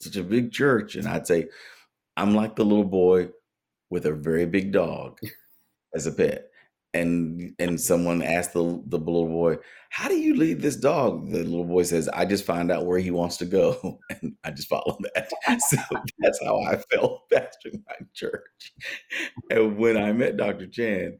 such 0.00 0.16
a 0.16 0.22
big 0.22 0.52
church?" 0.52 0.94
And 0.94 1.06
I'd 1.06 1.26
say, 1.26 1.48
I'm 2.16 2.34
like 2.34 2.56
the 2.56 2.64
little 2.64 2.84
boy 2.84 3.30
with 3.90 4.06
a 4.06 4.12
very 4.14 4.46
big 4.46 4.72
dog 4.72 5.18
as 5.94 6.06
a 6.06 6.12
pet. 6.12 6.50
And 6.94 7.54
and 7.58 7.80
someone 7.80 8.22
asked 8.22 8.52
the 8.52 8.62
the 8.86 8.98
little 8.98 9.26
boy, 9.28 9.56
"How 9.90 10.08
do 10.08 10.16
you 10.16 10.36
lead 10.36 10.60
this 10.62 10.76
dog?" 10.76 11.30
The 11.30 11.42
little 11.44 11.64
boy 11.64 11.82
says, 11.84 12.08
"I 12.08 12.24
just 12.24 12.44
find 12.46 12.70
out 12.70 12.86
where 12.86 13.00
he 13.00 13.10
wants 13.10 13.36
to 13.38 13.46
go, 13.46 13.98
and 14.10 14.34
I 14.44 14.52
just 14.52 14.68
follow 14.68 14.98
that." 15.14 15.30
So 15.70 15.76
that's 16.20 16.40
how 16.44 16.60
I 16.62 16.76
felt 16.92 17.22
pastoring 17.32 17.82
my 17.88 17.96
church. 18.14 18.72
And 19.50 19.76
when 19.76 19.96
I 19.96 20.12
met 20.12 20.36
Dr. 20.36 20.66
Chand, 20.68 21.14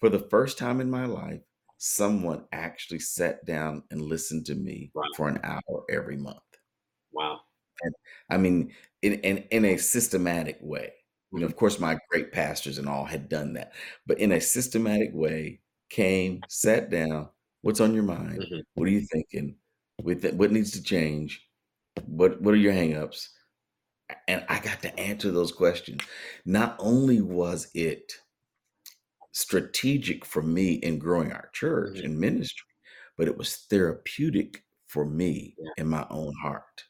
for 0.00 0.08
the 0.08 0.26
first 0.30 0.58
time 0.58 0.80
in 0.80 0.90
my 0.90 1.06
life, 1.06 1.40
someone 1.78 2.44
actually 2.52 3.00
sat 3.00 3.44
down 3.46 3.84
and 3.90 4.02
listened 4.02 4.46
to 4.46 4.54
me 4.54 4.90
Wow. 4.94 5.04
for 5.16 5.28
an 5.28 5.40
hour 5.44 5.84
every 5.90 6.16
month. 6.16 6.38
Wow. 7.12 7.40
And 7.82 7.94
I 8.30 8.36
mean, 8.36 8.72
in 9.02 9.14
in, 9.14 9.38
in 9.50 9.64
a 9.64 9.76
systematic 9.78 10.58
way. 10.62 10.92
Mhm. 11.34 11.44
of 11.44 11.56
course, 11.56 11.78
my 11.80 11.98
great 12.10 12.32
pastors 12.32 12.78
and 12.78 12.88
all 12.88 13.04
had 13.04 13.28
done 13.28 13.52
that, 13.54 13.72
but 14.06 14.18
in 14.18 14.32
a 14.32 14.40
systematic 14.40 15.10
way, 15.14 15.60
came, 15.90 16.42
sat 16.48 16.90
down. 16.90 17.28
What's 17.62 17.80
on 17.80 17.94
your 17.94 18.02
mind? 18.04 18.46
Mhm. 18.50 18.62
What 18.74 18.88
are 18.88 18.90
you 18.92 19.06
thinking? 19.12 19.56
With 20.02 20.24
it, 20.24 20.34
what 20.34 20.52
needs 20.52 20.72
to 20.72 20.82
change? 20.82 21.46
What 22.06 22.40
What 22.42 22.54
are 22.54 22.58
your 22.58 22.72
hangups? 22.74 23.28
And 24.28 24.44
I 24.48 24.60
got 24.60 24.82
to 24.82 24.98
answer 25.00 25.30
those 25.32 25.52
questions. 25.52 26.02
Not 26.46 26.76
only 26.80 27.20
was 27.22 27.70
it 27.74 28.12
strategic 29.32 30.24
for 30.24 30.42
me 30.42 30.74
in 30.74 30.98
growing 30.98 31.32
our 31.32 31.50
church 31.52 31.98
Mhm. 31.98 32.04
and 32.04 32.18
ministry, 32.20 32.66
but 33.16 33.28
it 33.28 33.36
was 33.36 33.56
therapeutic 33.70 34.64
for 34.88 35.04
me 35.04 35.58
Yeah. 35.58 35.70
in 35.78 35.88
my 35.88 36.06
own 36.10 36.34
heart. 36.42 36.84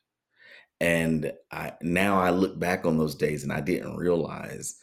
And 0.81 1.33
I 1.53 1.73
now 1.83 2.19
I 2.21 2.31
look 2.31 2.59
back 2.59 2.87
on 2.87 2.97
those 2.99 3.15
days 3.15 3.43
and 3.43 3.53
I 3.53 3.61
didn't 3.61 3.97
realize 3.97 4.77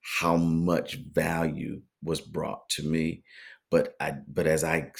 how 0.00 0.36
much 0.36 0.96
value 1.12 1.82
was 2.02 2.20
brought 2.20 2.68
to 2.70 2.82
me. 2.82 3.22
But 3.70 3.94
I 4.00 4.14
but 4.28 4.46
as 4.46 4.64
I 4.64 4.92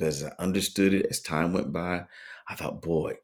as 0.00 0.24
I 0.24 0.32
understood 0.42 0.94
it 0.94 1.06
as 1.06 1.20
time 1.20 1.52
went 1.52 1.72
by, 1.72 2.04
I 2.48 2.54
thought, 2.54 2.82
boy, 2.82 3.14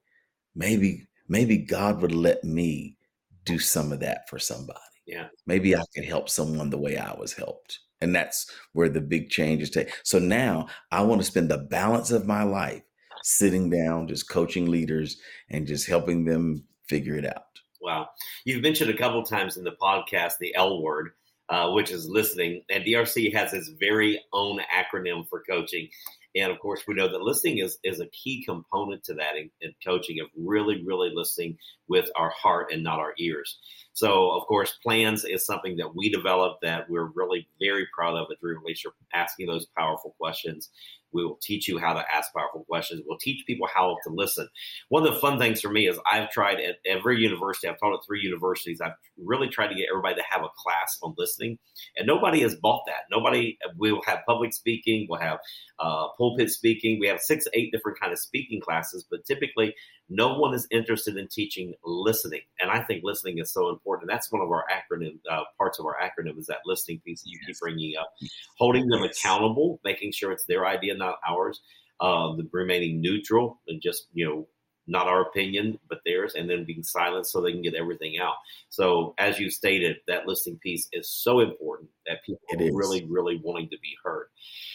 maybe 0.54 1.06
maybe 1.28 1.58
God 1.58 2.00
would 2.02 2.12
let 2.14 2.44
me 2.44 2.96
do 3.44 3.58
some 3.58 3.92
of 3.92 4.00
that 4.00 4.28
for 4.28 4.38
somebody. 4.38 4.78
Yeah. 5.06 5.28
Maybe 5.46 5.74
I 5.76 5.82
could 5.94 6.04
help 6.04 6.28
someone 6.28 6.70
the 6.70 6.78
way 6.78 6.96
I 6.96 7.14
was 7.14 7.32
helped. 7.32 7.80
And 8.00 8.14
that's 8.14 8.50
where 8.72 8.88
the 8.88 9.00
big 9.00 9.28
changes 9.28 9.70
take. 9.70 9.92
So 10.04 10.18
now 10.18 10.68
I 10.90 11.02
want 11.02 11.20
to 11.20 11.26
spend 11.26 11.50
the 11.50 11.58
balance 11.58 12.10
of 12.10 12.26
my 12.26 12.42
life 12.44 12.82
sitting 13.22 13.68
down, 13.68 14.08
just 14.08 14.28
coaching 14.30 14.70
leaders 14.70 15.18
and 15.50 15.66
just 15.66 15.86
helping 15.86 16.24
them 16.24 16.64
figure 16.90 17.16
it 17.16 17.24
out. 17.24 17.44
Wow. 17.80 18.08
You've 18.44 18.62
mentioned 18.62 18.90
a 18.90 18.96
couple 18.96 19.22
times 19.22 19.56
in 19.56 19.64
the 19.64 19.76
podcast 19.80 20.34
the 20.38 20.54
L 20.56 20.82
word, 20.82 21.12
uh, 21.48 21.70
which 21.70 21.90
is 21.90 22.08
listening. 22.08 22.62
And 22.68 22.84
DRC 22.84 23.32
has 23.32 23.54
its 23.54 23.68
very 23.68 24.20
own 24.32 24.60
acronym 24.74 25.26
for 25.28 25.42
coaching. 25.48 25.88
And 26.36 26.52
of 26.52 26.58
course, 26.58 26.82
we 26.86 26.94
know 26.94 27.08
that 27.08 27.22
listening 27.22 27.58
is, 27.58 27.78
is 27.82 28.00
a 28.00 28.06
key 28.08 28.44
component 28.44 29.02
to 29.04 29.14
that 29.14 29.36
in, 29.36 29.50
in 29.60 29.72
coaching 29.84 30.20
of 30.20 30.28
really, 30.36 30.84
really 30.84 31.10
listening 31.12 31.56
with 31.88 32.08
our 32.16 32.30
heart 32.30 32.72
and 32.72 32.84
not 32.84 33.00
our 33.00 33.14
ears. 33.18 33.58
So, 33.94 34.30
of 34.30 34.46
course, 34.46 34.78
plans 34.82 35.24
is 35.24 35.44
something 35.44 35.76
that 35.78 35.94
we 35.94 36.08
developed 36.08 36.62
that 36.62 36.88
we're 36.88 37.10
really 37.14 37.48
very 37.60 37.86
proud 37.94 38.16
of 38.16 38.28
at 38.30 38.40
Dream 38.40 38.60
Leadership, 38.64 38.92
asking 39.12 39.46
those 39.46 39.66
powerful 39.76 40.14
questions. 40.20 40.70
We 41.12 41.24
will 41.24 41.38
teach 41.42 41.68
you 41.68 41.78
how 41.78 41.92
to 41.92 42.04
ask 42.14 42.32
powerful 42.32 42.64
questions. 42.68 43.02
We'll 43.06 43.18
teach 43.18 43.46
people 43.46 43.68
how 43.72 43.96
to 44.04 44.10
listen. 44.12 44.48
One 44.88 45.06
of 45.06 45.12
the 45.14 45.20
fun 45.20 45.38
things 45.38 45.60
for 45.60 45.70
me 45.70 45.88
is 45.88 45.98
I've 46.10 46.30
tried 46.30 46.60
at 46.60 46.76
every 46.86 47.20
university, 47.20 47.68
I've 47.68 47.78
taught 47.78 47.94
at 47.94 48.00
three 48.06 48.20
universities, 48.20 48.80
I've 48.80 48.92
really 49.18 49.48
tried 49.48 49.68
to 49.68 49.74
get 49.74 49.88
everybody 49.90 50.16
to 50.16 50.24
have 50.30 50.42
a 50.42 50.48
class 50.56 50.98
on 51.02 51.14
listening, 51.18 51.58
and 51.96 52.06
nobody 52.06 52.42
has 52.42 52.54
bought 52.54 52.84
that. 52.86 53.02
Nobody, 53.10 53.58
we 53.76 53.92
will 53.92 54.02
have 54.06 54.20
public 54.26 54.52
speaking, 54.52 55.06
we'll 55.08 55.20
have 55.20 55.38
uh, 55.78 56.08
pulpit 56.16 56.50
speaking, 56.50 56.98
we 57.00 57.08
have 57.08 57.20
six, 57.20 57.46
eight 57.54 57.72
different 57.72 57.98
kind 58.00 58.12
of 58.12 58.18
speaking 58.18 58.60
classes, 58.60 59.04
but 59.10 59.24
typically 59.24 59.74
no 60.08 60.38
one 60.38 60.54
is 60.54 60.66
interested 60.70 61.16
in 61.16 61.28
teaching 61.28 61.74
listening. 61.84 62.40
And 62.60 62.70
I 62.70 62.82
think 62.82 63.04
listening 63.04 63.38
is 63.38 63.52
so 63.52 63.68
important. 63.68 64.10
That's 64.10 64.30
one 64.32 64.42
of 64.42 64.50
our 64.50 64.64
acronym 64.70 65.18
uh, 65.30 65.42
parts 65.56 65.78
of 65.78 65.86
our 65.86 65.96
acronym 66.02 66.38
is 66.38 66.46
that 66.46 66.58
listening 66.66 67.00
piece 67.04 67.22
that 67.22 67.30
you 67.30 67.38
keep 67.46 67.58
bringing 67.60 67.94
up, 67.96 68.12
holding 68.58 68.88
them 68.88 69.00
Yes. 69.02 69.18
accountable, 69.18 69.80
making 69.84 70.12
sure 70.12 70.32
it's 70.32 70.44
their 70.44 70.66
idea, 70.66 70.94
not 71.00 71.16
ours. 71.28 71.60
Uh, 72.00 72.34
the 72.36 72.48
remaining 72.52 73.00
neutral 73.00 73.60
and 73.68 73.82
just 73.82 74.06
you 74.14 74.24
know 74.24 74.46
not 74.86 75.06
our 75.06 75.22
opinion 75.22 75.78
but 75.88 76.00
theirs, 76.04 76.34
and 76.34 76.48
then 76.48 76.64
being 76.64 76.82
silent 76.82 77.26
so 77.26 77.40
they 77.40 77.52
can 77.52 77.62
get 77.62 77.74
everything 77.74 78.18
out. 78.18 78.34
So 78.68 79.14
as 79.18 79.38
you 79.38 79.50
stated, 79.50 79.96
that 80.08 80.26
listening 80.26 80.58
piece 80.62 80.88
is 80.92 81.08
so 81.08 81.40
important 81.40 81.90
that 82.06 82.24
people 82.24 82.40
are 82.52 82.76
really, 82.76 83.06
really 83.08 83.40
wanting 83.42 83.68
to 83.70 83.78
be 83.82 83.94
heard. 84.04 84.26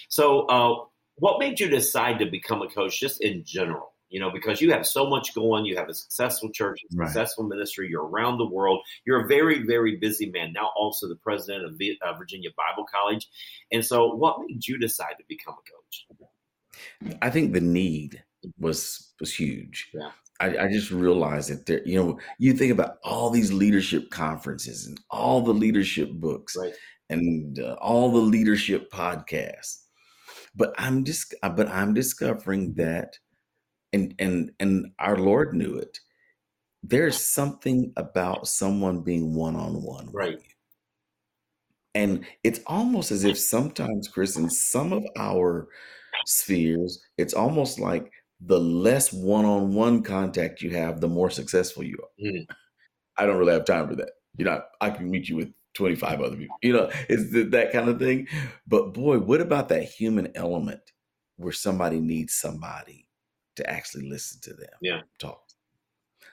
So, 0.10 0.46
uh, 0.48 0.86
what 1.18 1.40
made 1.40 1.60
you 1.60 1.70
decide 1.70 2.20
to 2.20 2.26
become 2.26 2.62
a 2.62 2.68
coach, 2.68 3.00
just 3.00 3.22
in 3.22 3.44
general? 3.46 3.95
You 4.10 4.20
know, 4.20 4.30
because 4.32 4.62
you 4.62 4.72
have 4.72 4.86
so 4.86 5.08
much 5.10 5.34
going, 5.34 5.66
you 5.66 5.76
have 5.78 5.90
a 5.90 5.94
successful 5.94 6.50
church, 6.52 6.80
a 6.84 6.96
Right. 6.96 7.08
successful 7.08 7.44
ministry, 7.44 7.88
you're 7.90 8.06
around 8.08 8.38
the 8.38 8.46
world, 8.46 8.82
you're 9.06 9.26
a 9.26 9.28
very, 9.28 9.64
very 9.64 9.96
busy 9.98 10.30
man. 10.30 10.54
Now, 10.54 10.70
also 10.76 11.08
the 11.08 11.16
president 11.16 11.66
of 11.66 11.74
uh, 12.02 12.18
Virginia 12.18 12.50
Bible 12.56 12.86
College, 12.94 13.28
and 13.72 13.84
so, 13.84 14.14
what 14.14 14.38
made 14.48 14.66
you 14.68 14.78
decide 14.78 15.16
to 15.18 15.24
become 15.28 15.56
a 15.56 15.72
coach? 15.72 17.16
I 17.22 17.30
think 17.30 17.54
the 17.54 17.62
need 17.62 18.24
was 18.60 19.14
was 19.20 19.34
huge. 19.34 19.90
Yeah. 19.94 20.12
I, 20.42 20.58
I 20.66 20.68
just 20.68 20.92
realized 20.92 21.50
that 21.50 21.66
there, 21.66 21.82
you 21.88 21.98
know, 21.98 22.20
you 22.40 22.54
think 22.54 22.72
about 22.74 22.98
all 23.06 23.30
these 23.30 23.54
leadership 23.54 24.10
conferences 24.10 24.86
and 24.86 25.00
all 25.10 25.40
the 25.42 25.54
leadership 25.54 26.12
books 26.12 26.58
Right. 26.58 26.74
and 27.10 27.58
uh, 27.60 27.76
all 27.82 28.12
the 28.12 28.20
leadership 28.20 28.92
podcasts, 28.92 29.84
but 30.54 30.74
I'm 30.78 31.06
just, 31.06 31.34
but 31.42 31.70
I'm 31.70 31.94
discovering 31.94 32.74
that, 32.74 33.18
and 33.96 34.16
and 34.20 34.52
and 34.60 34.88
our 35.00 35.18
Lord 35.18 35.56
knew 35.56 35.76
it. 35.78 36.00
There's 36.84 37.18
something 37.20 37.94
about 37.98 38.48
someone 38.48 39.02
being 39.04 39.36
one 39.36 39.56
on 39.56 39.84
one, 39.84 40.10
Right. 40.14 40.40
and 41.94 42.26
it's 42.44 42.60
almost 42.68 43.12
as 43.12 43.24
if 43.24 43.38
sometimes, 43.40 44.08
Chris, 44.08 44.36
in 44.36 44.50
some 44.50 44.92
of 44.94 45.06
our 45.18 45.68
spheres, 46.26 47.02
it's 47.18 47.34
almost 47.34 47.80
like 47.80 48.12
the 48.42 48.60
less 48.60 49.14
one-on-one 49.14 50.04
contact 50.04 50.62
you 50.62 50.72
have, 50.72 51.00
the 51.02 51.08
more 51.08 51.30
successful 51.30 51.84
you 51.84 51.98
are. 52.04 52.26
Mm. 52.26 52.48
I 53.18 53.26
don't 53.26 53.38
really 53.38 53.54
have 53.54 53.66
time 53.66 53.88
for 53.90 53.96
that. 53.96 54.12
You 54.38 54.46
know, 54.46 54.62
I 54.82 54.90
can 54.92 55.10
meet 55.10 55.30
you 55.30 55.38
with 55.38 55.54
25 55.76 56.22
other 56.22 56.36
people. 56.38 56.58
You 56.62 56.74
know, 56.74 56.90
it's 57.10 57.32
that 57.52 57.72
kind 57.72 57.90
of 57.90 58.00
thing. 58.00 58.28
But 58.68 58.94
boy, 58.94 59.20
what 59.20 59.42
about 59.42 59.70
that 59.70 59.84
human 59.86 60.32
element 60.36 60.82
where 61.38 61.54
somebody 61.54 62.00
needs 62.02 62.36
somebody 62.36 63.05
to 63.56 63.70
actually 63.70 64.10
listen 64.10 64.40
to 64.42 64.54
them 64.54 64.70
Yeah. 64.82 65.02
talk? 65.20 65.44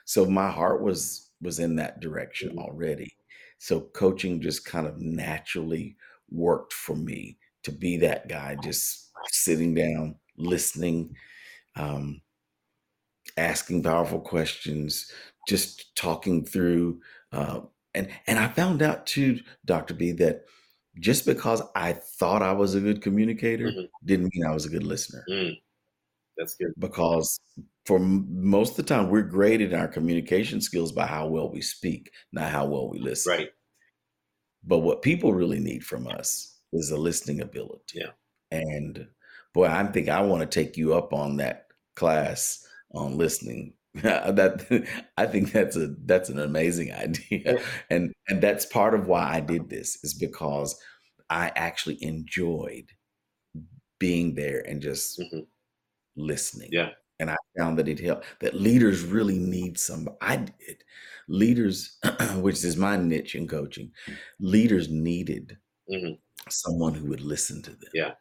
So 0.05 0.25
my 0.25 0.49
heart 0.51 0.81
was 0.81 1.31
was 1.41 1.59
in 1.59 1.75
that 1.77 1.99
direction 1.99 2.55
Mhm. 2.55 2.59
already. 2.59 3.17
So 3.59 3.81
coaching 3.81 4.41
just 4.41 4.65
kind 4.65 4.87
of 4.87 4.99
naturally 5.01 5.97
worked 6.29 6.73
for 6.73 6.95
me 6.95 7.37
to 7.63 7.71
be 7.71 7.97
that 7.97 8.27
guy, 8.29 8.55
just 8.55 9.11
sitting 9.27 9.73
down, 9.73 10.15
listening, 10.37 11.15
um, 11.75 12.21
asking 13.37 13.83
powerful 13.83 14.19
questions, 14.21 15.11
just 15.47 15.95
talking 15.95 16.45
through. 16.45 17.01
Uh, 17.31 17.61
and 17.95 18.09
and 18.27 18.39
I 18.39 18.47
found 18.49 18.81
out 18.81 19.05
too, 19.07 19.39
Doctor 19.65 19.93
B, 19.93 20.11
that 20.13 20.45
just 20.99 21.25
because 21.25 21.61
I 21.75 21.93
thought 21.93 22.41
I 22.43 22.53
was 22.53 22.75
a 22.75 22.81
good 22.81 23.01
communicator 23.01 23.65
Mhm. 23.65 23.89
didn't 24.05 24.29
mean 24.33 24.45
I 24.45 24.53
was 24.53 24.65
a 24.65 24.69
good 24.69 24.83
listener. 24.83 25.23
Mm. 25.29 25.62
That's 26.37 26.55
good. 26.55 26.73
Because 26.79 27.39
for 27.85 27.97
m- 27.99 28.27
most 28.29 28.71
of 28.71 28.77
the 28.77 28.83
time, 28.83 29.09
we're 29.09 29.21
graded 29.23 29.73
in 29.73 29.79
our 29.79 29.87
communication 29.87 30.61
skills 30.61 30.91
by 30.91 31.05
how 31.05 31.27
well 31.27 31.51
we 31.51 31.61
speak, 31.61 32.11
not 32.31 32.51
how 32.51 32.65
well 32.65 32.89
we 32.89 32.99
listen. 32.99 33.31
Right. 33.31 33.49
But 34.63 34.79
what 34.79 35.01
people 35.01 35.33
really 35.33 35.59
need 35.59 35.85
from 35.85 36.07
us 36.07 36.57
is 36.71 36.89
a 36.91 36.97
listening 36.97 37.41
ability. 37.41 37.99
Yeah. 37.99 38.11
And 38.51 39.07
boy, 39.53 39.65
I 39.67 39.83
think 39.87 40.09
I 40.09 40.21
want 40.21 40.41
to 40.49 40.63
take 40.63 40.77
you 40.77 40.93
up 40.93 41.13
on 41.13 41.37
that 41.37 41.67
class 41.95 42.65
on 42.93 43.17
listening. 43.17 43.73
that 43.95 44.65
I 45.17 45.25
think 45.25 45.51
that's 45.51 45.75
a 45.75 45.95
that's 46.05 46.29
an 46.29 46.39
amazing 46.39 46.91
idea. 46.93 47.55
Yeah. 47.55 47.63
And 47.89 48.13
and 48.29 48.41
that's 48.41 48.65
part 48.65 48.93
of 48.93 49.07
why 49.07 49.29
I 49.29 49.39
did 49.41 49.69
this 49.69 50.03
is 50.03 50.13
because 50.13 50.79
I 51.29 51.51
actually 51.55 52.01
enjoyed 52.03 52.91
being 53.99 54.35
there 54.35 54.59
and 54.67 54.81
just 54.81 55.19
Mhm. 55.19 55.47
Listening. 56.15 56.69
Yeah. 56.71 56.89
And 57.19 57.29
I 57.31 57.37
found 57.57 57.77
that 57.79 57.87
it 57.87 57.99
helped 57.99 58.25
that 58.39 58.55
leaders 58.55 59.03
really 59.05 59.37
need 59.37 59.77
some 59.77 60.09
I 60.21 60.37
did. 60.37 60.83
Leaders, 61.27 61.97
which 62.37 62.63
is 62.63 62.75
my 62.75 62.97
niche 62.97 63.35
in 63.35 63.47
coaching, 63.47 63.91
leaders 64.39 64.89
needed 64.89 65.57
Mhm. 65.91 66.19
someone 66.49 66.93
who 66.93 67.07
would 67.09 67.21
listen 67.21 67.61
to 67.63 67.71
them. 67.71 67.89
Yeah. 67.93 68.13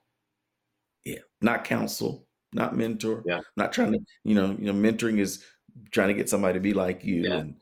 Yeah. 1.05 1.21
Not 1.41 1.65
counsel, 1.65 2.27
not 2.53 2.77
mentor. 2.77 3.23
Yeah. 3.27 3.41
Not 3.57 3.73
trying 3.73 3.93
to, 3.93 3.99
you 4.25 4.35
know, 4.35 4.53
you 4.59 4.73
know, 4.73 4.75
mentoring 4.75 5.19
is 5.19 5.45
trying 5.91 6.09
to 6.09 6.15
get 6.15 6.29
somebody 6.29 6.55
to 6.55 6.61
be 6.61 6.75
like 6.75 7.05
you 7.05 7.23
Yeah. 7.23 7.39
and 7.39 7.61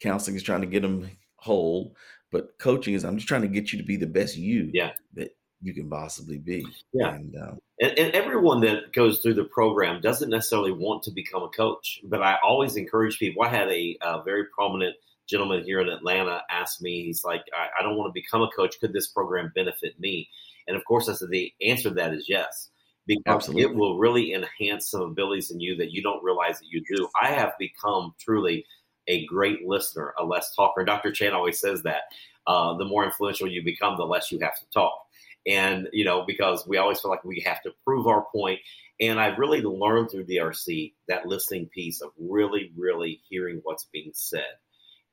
counseling 0.00 0.36
is 0.36 0.42
trying 0.42 0.60
to 0.62 0.66
get 0.66 0.82
them 0.82 1.08
whole, 1.36 1.96
but 2.30 2.58
coaching 2.58 2.94
is 2.94 3.04
I'm 3.04 3.16
just 3.16 3.28
trying 3.28 3.42
to 3.42 3.48
get 3.48 3.72
you 3.72 3.78
to 3.78 3.84
be 3.84 3.96
the 3.96 4.06
best 4.06 4.36
you 4.36 4.70
yeah. 4.74 4.92
that 5.14 5.30
you 5.64 5.72
can 5.72 5.88
possibly 5.88 6.36
be. 6.36 6.66
Yeah. 6.92 7.14
And, 7.14 7.34
um, 7.36 7.58
and, 7.80 7.98
and, 7.98 8.12
everyone 8.12 8.60
that 8.60 8.92
goes 8.92 9.20
through 9.20 9.34
the 9.34 9.44
program 9.44 10.02
doesn't 10.02 10.28
necessarily 10.28 10.72
want 10.72 11.02
to 11.04 11.10
become 11.10 11.42
a 11.42 11.48
coach, 11.48 12.00
but 12.04 12.22
I 12.22 12.36
always 12.44 12.76
encourage 12.76 13.18
people. 13.18 13.42
I 13.42 13.48
had 13.48 13.68
a, 13.68 13.96
a 14.02 14.22
very 14.22 14.44
prominent 14.54 14.94
gentleman 15.26 15.64
here 15.64 15.80
in 15.80 15.88
Atlanta 15.88 16.42
ask 16.50 16.82
me, 16.82 17.04
he's 17.04 17.24
like, 17.24 17.42
I, 17.56 17.80
I, 17.80 17.82
don't 17.82 17.96
want 17.96 18.10
to 18.10 18.12
become 18.12 18.42
a 18.42 18.50
coach. 18.54 18.78
Could 18.78 18.92
this 18.92 19.08
program 19.08 19.52
benefit 19.54 19.98
me? 19.98 20.28
And 20.68 20.76
of 20.76 20.84
course, 20.84 21.08
I 21.08 21.14
said 21.14 21.30
the 21.30 21.50
answer 21.62 21.88
to 21.88 21.94
that 21.94 22.12
is 22.12 22.26
yes, 22.28 22.68
because 23.06 23.22
Absolutely. 23.26 23.62
it 23.62 23.74
will 23.74 23.98
really 23.98 24.34
enhance 24.34 24.90
some 24.90 25.00
abilities 25.00 25.50
in 25.50 25.60
you 25.60 25.76
that 25.76 25.92
you 25.92 26.02
don't 26.02 26.22
realize 26.22 26.58
that 26.58 26.68
you 26.68 26.82
do. 26.86 27.08
I 27.20 27.28
have 27.28 27.54
become 27.58 28.14
truly 28.20 28.66
a 29.08 29.24
great 29.24 29.66
listener, 29.66 30.12
a 30.18 30.24
less 30.24 30.54
talker. 30.54 30.84
Dr. 30.84 31.10
Chand 31.10 31.34
always 31.34 31.58
says 31.58 31.82
that. 31.84 32.02
Uh, 32.46 32.76
the 32.76 32.84
more 32.84 33.06
influential 33.06 33.48
you 33.48 33.64
become, 33.64 33.96
the 33.96 34.04
less 34.04 34.30
you 34.30 34.38
have 34.40 34.58
to 34.58 34.66
talk 34.70 35.03
and 35.46 35.88
you 35.92 36.04
know 36.04 36.24
because 36.26 36.66
we 36.66 36.76
always 36.76 37.00
feel 37.00 37.10
like 37.10 37.24
we 37.24 37.42
have 37.44 37.62
to 37.62 37.70
prove 37.84 38.06
our 38.06 38.26
point 38.34 38.58
and 39.00 39.20
i 39.20 39.26
really 39.36 39.60
learned 39.62 40.10
through 40.10 40.24
drc 40.24 40.92
that 41.08 41.26
listening 41.26 41.66
piece 41.66 42.00
of 42.00 42.10
really 42.18 42.72
really 42.76 43.20
hearing 43.28 43.60
what's 43.62 43.86
being 43.92 44.10
said 44.14 44.56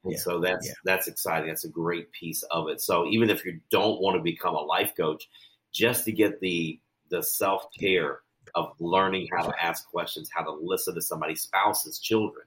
and 0.04 0.14
yeah. 0.14 0.20
so 0.20 0.40
that's 0.40 0.68
yeah. 0.68 0.74
that's 0.86 1.08
exciting 1.08 1.48
that's 1.48 1.66
a 1.66 1.70
great 1.70 2.12
piece 2.12 2.44
of 2.44 2.70
it 2.70 2.80
so 2.82 3.06
even 3.08 3.30
if 3.30 3.46
you 3.46 3.60
don't 3.70 4.02
want 4.02 4.16
to 4.16 4.24
become 4.24 4.56
a 4.56 4.62
life 4.62 4.94
coach 4.96 5.28
just 5.74 6.06
to 6.06 6.12
get 6.12 6.40
the 6.40 6.80
the 7.10 7.22
self-care 7.22 8.20
of 8.56 8.74
learning 8.80 9.28
how 9.36 9.44
to 9.44 9.64
ask 9.64 9.88
questions 9.90 10.30
how 10.34 10.44
to 10.44 10.52
listen 10.52 10.96
to 10.96 11.02
somebody's 11.02 11.42
spouses 11.42 12.00
children 12.00 12.46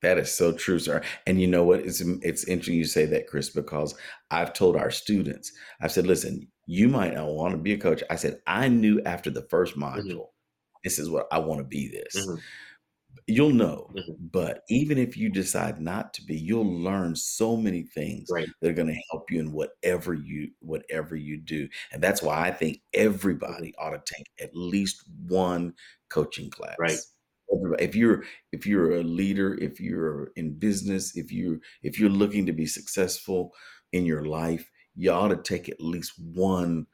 that 0.00 0.18
is 0.18 0.32
so 0.32 0.52
true, 0.52 0.78
sir. 0.78 1.02
And 1.26 1.40
you 1.40 1.48
know 1.48 1.64
what? 1.64 1.80
It's 1.80 2.00
it's 2.00 2.44
interesting 2.44 2.76
you 2.76 2.84
say 2.84 3.04
that, 3.06 3.26
Chris, 3.26 3.50
because 3.50 3.96
I've 4.30 4.52
told 4.52 4.76
our 4.76 4.92
students, 4.92 5.50
I've 5.80 5.90
said, 5.90 6.06
listen, 6.06 6.46
you 6.70 6.86
might 6.86 7.14
not 7.14 7.28
want 7.28 7.52
to 7.52 7.58
be 7.58 7.72
a 7.72 7.78
coach. 7.78 8.02
I 8.10 8.16
said, 8.16 8.42
I 8.46 8.68
knew 8.68 9.00
after 9.06 9.30
the 9.30 9.46
first 9.48 9.74
module, 9.74 10.04
mm-hmm. 10.04 10.80
this 10.84 10.98
is 10.98 11.08
what 11.08 11.26
I 11.32 11.38
want 11.38 11.60
to 11.60 11.64
be 11.64 11.88
this. 11.88 12.14
Mm-hmm. 12.14 12.36
You'll 13.26 13.54
know, 13.54 13.90
mm-hmm. 13.96 14.12
but 14.30 14.64
even 14.68 14.98
if 14.98 15.16
you 15.16 15.30
decide 15.30 15.80
not 15.80 16.12
to 16.14 16.22
be, 16.22 16.36
you'll 16.36 16.70
learn 16.70 17.16
so 17.16 17.56
many 17.56 17.84
things 17.84 18.28
right. 18.30 18.46
that 18.60 18.68
are 18.68 18.74
going 18.74 18.88
to 18.88 19.02
help 19.10 19.30
you 19.30 19.40
in 19.40 19.50
whatever 19.50 20.12
you 20.12 20.50
whatever 20.60 21.16
you 21.16 21.38
do. 21.38 21.66
And 21.90 22.02
that's 22.02 22.22
why 22.22 22.46
I 22.46 22.50
think 22.50 22.82
everybody 22.92 23.74
ought 23.78 23.90
to 23.90 24.14
take 24.14 24.26
at 24.38 24.54
least 24.54 25.04
one 25.26 25.72
coaching 26.10 26.50
class. 26.50 26.76
Right 26.78 26.98
if 27.78 27.96
you're 27.96 28.24
if 28.52 28.66
you're 28.66 28.96
a 28.96 29.02
leader 29.02 29.54
if 29.54 29.80
you're 29.80 30.32
in 30.36 30.52
business 30.58 31.16
if 31.16 31.32
you 31.32 31.58
if 31.82 31.98
you're 31.98 32.10
looking 32.10 32.44
to 32.44 32.52
be 32.52 32.66
successful 32.66 33.54
in 33.94 34.04
your 34.04 34.26
life 34.26 34.70
you 34.98 35.12
ought 35.12 35.28
to 35.28 35.36
take 35.36 35.68
at 35.68 35.80
least 35.80 36.12
one 36.18 36.86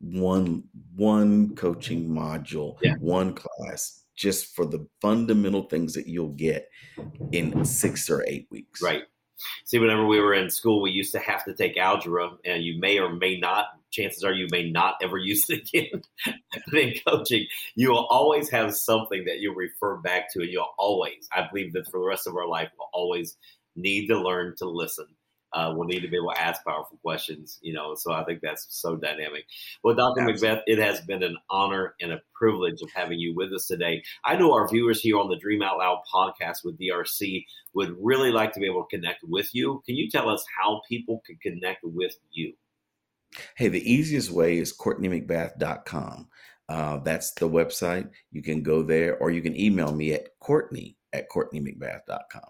one 0.00 0.64
one 0.96 1.54
coaching 1.54 2.08
mm-hmm. 2.08 2.18
module, 2.18 2.76
yeah. 2.82 2.94
one 2.98 3.34
class, 3.34 4.02
just 4.16 4.54
for 4.54 4.66
the 4.66 4.86
fundamental 5.00 5.62
things 5.62 5.94
that 5.94 6.08
you'll 6.08 6.30
get 6.30 6.68
in 7.30 7.64
six 7.64 8.10
or 8.10 8.24
eight 8.26 8.48
weeks. 8.50 8.82
Right. 8.82 9.04
See, 9.64 9.78
whenever 9.78 10.06
we 10.06 10.20
were 10.20 10.34
in 10.34 10.50
school, 10.50 10.82
we 10.82 10.90
used 10.90 11.12
to 11.12 11.18
have 11.18 11.44
to 11.44 11.54
take 11.54 11.76
algebra, 11.76 12.30
and 12.44 12.62
you 12.62 12.80
may 12.80 12.98
or 12.98 13.14
may 13.14 13.38
not. 13.38 13.66
Chances 13.90 14.24
are 14.24 14.32
you 14.32 14.48
may 14.50 14.70
not 14.70 14.96
ever 15.02 15.18
use 15.18 15.48
it 15.48 15.68
again. 15.68 16.02
but 16.66 16.74
in 16.80 16.94
coaching, 17.06 17.46
you 17.76 17.90
will 17.90 18.06
always 18.06 18.50
have 18.50 18.74
something 18.74 19.24
that 19.26 19.38
you'll 19.38 19.54
refer 19.54 19.96
back 19.98 20.32
to, 20.32 20.40
and 20.40 20.50
you'll 20.50 20.74
always, 20.78 21.28
I 21.32 21.46
believe 21.48 21.72
that 21.74 21.86
for 21.86 22.00
the 22.00 22.06
rest 22.06 22.26
of 22.26 22.36
our 22.36 22.48
life, 22.48 22.70
we'll 22.76 22.88
always 22.92 23.36
need 23.76 24.08
to 24.08 24.20
learn 24.20 24.54
to 24.58 24.68
listen 24.68 25.06
uh, 25.54 25.72
will 25.76 25.84
need 25.84 26.00
to 26.00 26.08
be 26.08 26.16
able 26.16 26.32
to 26.32 26.40
ask 26.40 26.64
powerful 26.64 26.98
questions, 27.02 27.58
you 27.62 27.72
know. 27.72 27.94
So 27.94 28.12
I 28.12 28.24
think 28.24 28.40
that's 28.42 28.66
so 28.70 28.96
dynamic. 28.96 29.44
Well, 29.82 29.94
Dr. 29.94 30.20
Absolutely. 30.20 30.48
McBath, 30.48 30.62
it 30.66 30.78
has 30.78 31.00
been 31.02 31.22
an 31.22 31.36
honor 31.50 31.94
and 32.00 32.12
a 32.12 32.20
privilege 32.34 32.82
of 32.82 32.90
having 32.94 33.18
you 33.18 33.34
with 33.34 33.52
us 33.52 33.66
today. 33.66 34.02
I 34.24 34.36
know 34.36 34.52
our 34.52 34.68
viewers 34.68 35.00
here 35.00 35.18
on 35.18 35.28
the 35.28 35.36
Dream 35.36 35.62
Out 35.62 35.78
Loud 35.78 35.98
podcast 36.12 36.64
with 36.64 36.78
DRC 36.78 37.44
would 37.74 37.94
really 38.00 38.30
like 38.30 38.52
to 38.52 38.60
be 38.60 38.66
able 38.66 38.84
to 38.84 38.96
connect 38.96 39.20
with 39.24 39.48
you. 39.54 39.82
Can 39.86 39.96
you 39.96 40.08
tell 40.10 40.28
us 40.28 40.44
how 40.58 40.82
people 40.88 41.22
can 41.26 41.36
connect 41.42 41.80
with 41.82 42.16
you? 42.30 42.54
Hey, 43.56 43.68
the 43.68 43.90
easiest 43.90 44.30
way 44.30 44.58
is 44.58 44.76
CourtneyMcBath.com. 44.76 46.28
Uh, 46.68 46.98
that's 46.98 47.32
the 47.32 47.48
website. 47.48 48.10
You 48.30 48.42
can 48.42 48.62
go 48.62 48.82
there 48.82 49.16
or 49.18 49.30
you 49.30 49.42
can 49.42 49.58
email 49.58 49.92
me 49.92 50.12
at 50.12 50.28
Courtney 50.38 50.96
at 51.12 51.28
CourtneyMcBath.com. 51.30 52.42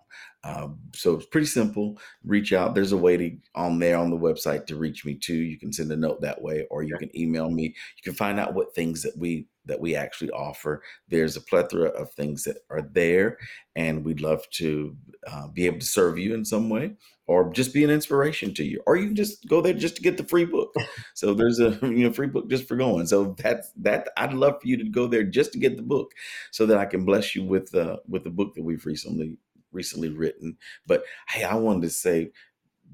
Um, 0.44 0.79
so 0.94 1.14
it's 1.14 1.27
pretty 1.27 1.46
simple. 1.46 1.98
Reach 2.25 2.53
out. 2.53 2.75
There's 2.75 2.92
a 2.92 2.96
way 2.96 3.16
to 3.16 3.37
on 3.55 3.79
there 3.79 3.96
on 3.96 4.11
the 4.11 4.18
website 4.18 4.66
to 4.66 4.77
reach 4.77 5.05
me 5.05 5.14
too. 5.14 5.35
You 5.35 5.59
can 5.59 5.72
send 5.72 5.90
a 5.92 5.96
note 5.96 6.20
that 6.20 6.40
way, 6.40 6.66
or 6.70 6.83
you 6.83 6.96
can 6.98 7.16
email 7.16 7.51
me. 7.51 7.64
You 7.64 8.03
can 8.03 8.14
find 8.14 8.40
out 8.40 8.55
what 8.55 8.75
things 8.75 9.03
that 9.03 9.16
we 9.16 9.46
that 9.66 9.81
we 9.81 9.94
actually 9.94 10.31
offer. 10.31 10.83
There's 11.09 11.37
a 11.37 11.40
plethora 11.40 11.88
of 11.90 12.12
things 12.12 12.42
that 12.44 12.59
are 12.70 12.83
there, 12.83 13.38
and 13.77 14.05
we'd 14.05 14.20
love 14.20 14.48
to 14.55 14.96
uh, 15.27 15.48
be 15.48 15.66
able 15.66 15.79
to 15.79 15.87
serve 15.87 16.18
you 16.18 16.35
in 16.35 16.44
some 16.44 16.68
way, 16.68 16.92
or 17.33 17.51
just 17.51 17.73
be 17.73 17.83
an 17.83 17.88
inspiration 17.88 18.53
to 18.53 18.62
you, 18.62 18.83
or 18.87 18.97
you 18.97 19.07
can 19.07 19.16
just 19.16 19.49
go 19.49 19.62
there 19.62 19.73
just 19.73 19.97
to 19.97 20.03
get 20.03 20.18
the 20.18 20.25
free 20.25 20.45
book. 20.45 20.75
So 21.14 21.35
there's 21.35 21.61
a 21.61 21.79
you 21.83 22.05
know 22.05 22.12
free 22.12 22.27
book 22.27 22.51
just 22.51 22.66
for 22.66 22.77
going. 22.77 23.07
So 23.07 23.35
that's 23.38 23.71
that. 23.77 24.09
I'd 24.16 24.33
love 24.35 24.61
for 24.61 24.66
you 24.66 24.77
to 24.79 24.85
go 24.85 25.07
there 25.07 25.23
just 25.23 25.53
to 25.53 25.59
get 25.59 25.77
the 25.77 25.83
book, 25.83 26.12
so 26.51 26.66
that 26.66 26.79
I 26.79 26.85
can 26.85 27.05
bless 27.05 27.35
you 27.35 27.45
with 27.45 27.75
uh, 27.75 27.99
with 28.09 28.25
the 28.25 28.31
book 28.31 28.55
that 28.55 28.64
we've 28.64 28.85
recently 28.85 29.37
recently 29.73 30.09
written. 30.09 30.57
But 30.87 31.05
hey, 31.29 31.45
I 31.45 31.55
wanted 31.55 31.83
to 31.83 31.90
say, 31.90 32.33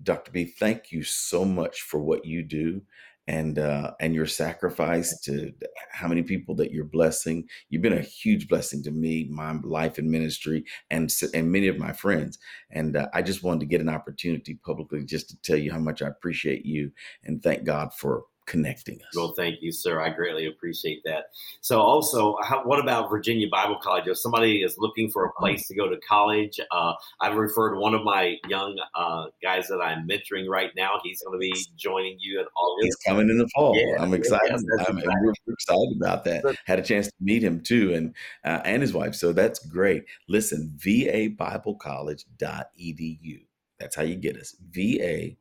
Dr. 0.02 0.30
B, 0.30 0.44
thank 0.44 0.92
you 0.92 1.02
so 1.02 1.44
much 1.44 1.82
for 1.82 2.00
what 2.00 2.24
you 2.24 2.42
do 2.42 2.82
and 3.28 3.58
uh, 3.58 3.92
and 4.00 4.14
your 4.14 4.26
sacrifice 4.26 5.20
to 5.20 5.52
how 5.92 6.08
many 6.08 6.22
people 6.22 6.54
that 6.56 6.72
you're 6.72 6.84
blessing. 6.84 7.46
You've 7.68 7.82
been 7.82 7.92
a 7.92 8.00
huge 8.00 8.48
blessing 8.48 8.82
to 8.84 8.90
me, 8.90 9.28
my 9.30 9.52
life 9.62 9.98
and 9.98 10.10
ministry, 10.10 10.64
and 10.90 11.12
and 11.34 11.52
many 11.52 11.68
of 11.68 11.78
my 11.78 11.92
friends. 11.92 12.38
And 12.70 12.96
uh, 12.96 13.08
I 13.12 13.20
just 13.20 13.44
wanted 13.44 13.60
to 13.60 13.66
get 13.66 13.82
an 13.82 13.90
opportunity 13.90 14.54
publicly 14.64 15.04
just 15.04 15.28
to 15.28 15.40
tell 15.42 15.58
you 15.58 15.70
how 15.70 15.78
much 15.78 16.00
I 16.00 16.08
appreciate 16.08 16.64
you 16.64 16.90
and 17.22 17.42
thank 17.42 17.64
God 17.64 17.92
for 17.92 18.24
connecting 18.48 19.00
us. 19.02 19.14
Well, 19.14 19.34
thank 19.36 19.60
you, 19.60 19.70
sir. 19.70 20.00
I 20.00 20.08
greatly 20.08 20.46
appreciate 20.46 21.02
that. 21.04 21.26
So, 21.60 21.80
also, 21.80 22.36
how, 22.42 22.64
what 22.64 22.80
about 22.80 23.10
Virginia 23.10 23.46
Bible 23.48 23.76
College? 23.80 24.08
If 24.08 24.18
somebody 24.18 24.62
is 24.62 24.76
looking 24.78 25.08
for 25.10 25.26
a 25.26 25.32
place 25.34 25.68
to 25.68 25.76
go 25.76 25.88
to 25.88 25.96
college, 25.98 26.58
uh, 26.72 26.94
I've 27.20 27.36
referred 27.36 27.78
one 27.78 27.94
of 27.94 28.02
my 28.02 28.38
young 28.48 28.76
uh, 28.94 29.26
guys 29.42 29.68
that 29.68 29.80
I'm 29.80 30.08
mentoring 30.08 30.48
right 30.48 30.70
now. 30.74 30.98
He's 31.04 31.22
going 31.22 31.34
to 31.34 31.38
be 31.38 31.52
joining 31.76 32.16
you 32.18 32.40
in 32.40 32.46
August. 32.56 32.84
He's 32.84 32.96
coming 32.96 33.28
in 33.28 33.36
the 33.38 33.46
fall. 33.54 33.76
Yeah, 33.76 34.02
I'm 34.02 34.14
excited. 34.14 34.50
Yes, 34.50 34.64
I'm, 34.88 34.96
we're 34.96 35.34
excited 35.52 35.92
about 35.96 36.24
that. 36.24 36.56
Had 36.64 36.78
a 36.78 36.82
chance 36.82 37.08
to 37.08 37.12
meet 37.20 37.44
him 37.44 37.60
too, 37.60 37.92
and 37.94 38.14
uh, 38.44 38.62
and 38.64 38.80
his 38.82 38.94
wife. 38.94 39.14
So 39.14 39.32
that's 39.32 39.64
great. 39.66 40.04
Listen, 40.28 40.74
VABiblecollege.edu. 40.78 43.44
That's 43.78 43.94
how 43.94 44.02
you 44.02 44.16
get 44.16 44.36
us. 44.36 44.56
VA 44.72 45.36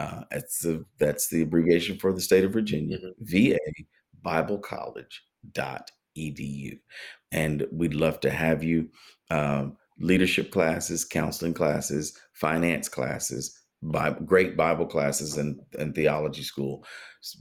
uh, 0.00 0.24
that's 0.30 0.60
the 0.60 0.84
that's 0.98 1.28
the 1.28 1.42
abbreviation 1.42 1.98
for 1.98 2.12
the 2.12 2.20
state 2.20 2.44
of 2.44 2.52
Virginia. 2.52 2.98
Mm-hmm. 2.98 3.52
VA 3.52 3.58
Bible 4.22 4.58
College 4.58 5.22
dot 5.52 5.90
edu, 6.16 6.78
and 7.32 7.66
we'd 7.70 7.94
love 7.94 8.20
to 8.20 8.30
have 8.30 8.64
you. 8.64 8.88
Um, 9.30 9.76
leadership 9.98 10.50
classes, 10.50 11.04
counseling 11.04 11.52
classes, 11.52 12.18
finance 12.32 12.88
classes, 12.88 13.60
Bible, 13.82 14.24
great 14.24 14.56
Bible 14.56 14.86
classes, 14.86 15.36
and, 15.36 15.60
and 15.78 15.94
theology 15.94 16.42
school. 16.42 16.84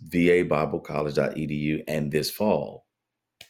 VA 0.07 0.43
Bible 0.47 0.81
College.edu, 0.81 1.81
and 1.87 2.11
this 2.11 2.29
fall, 2.29 2.85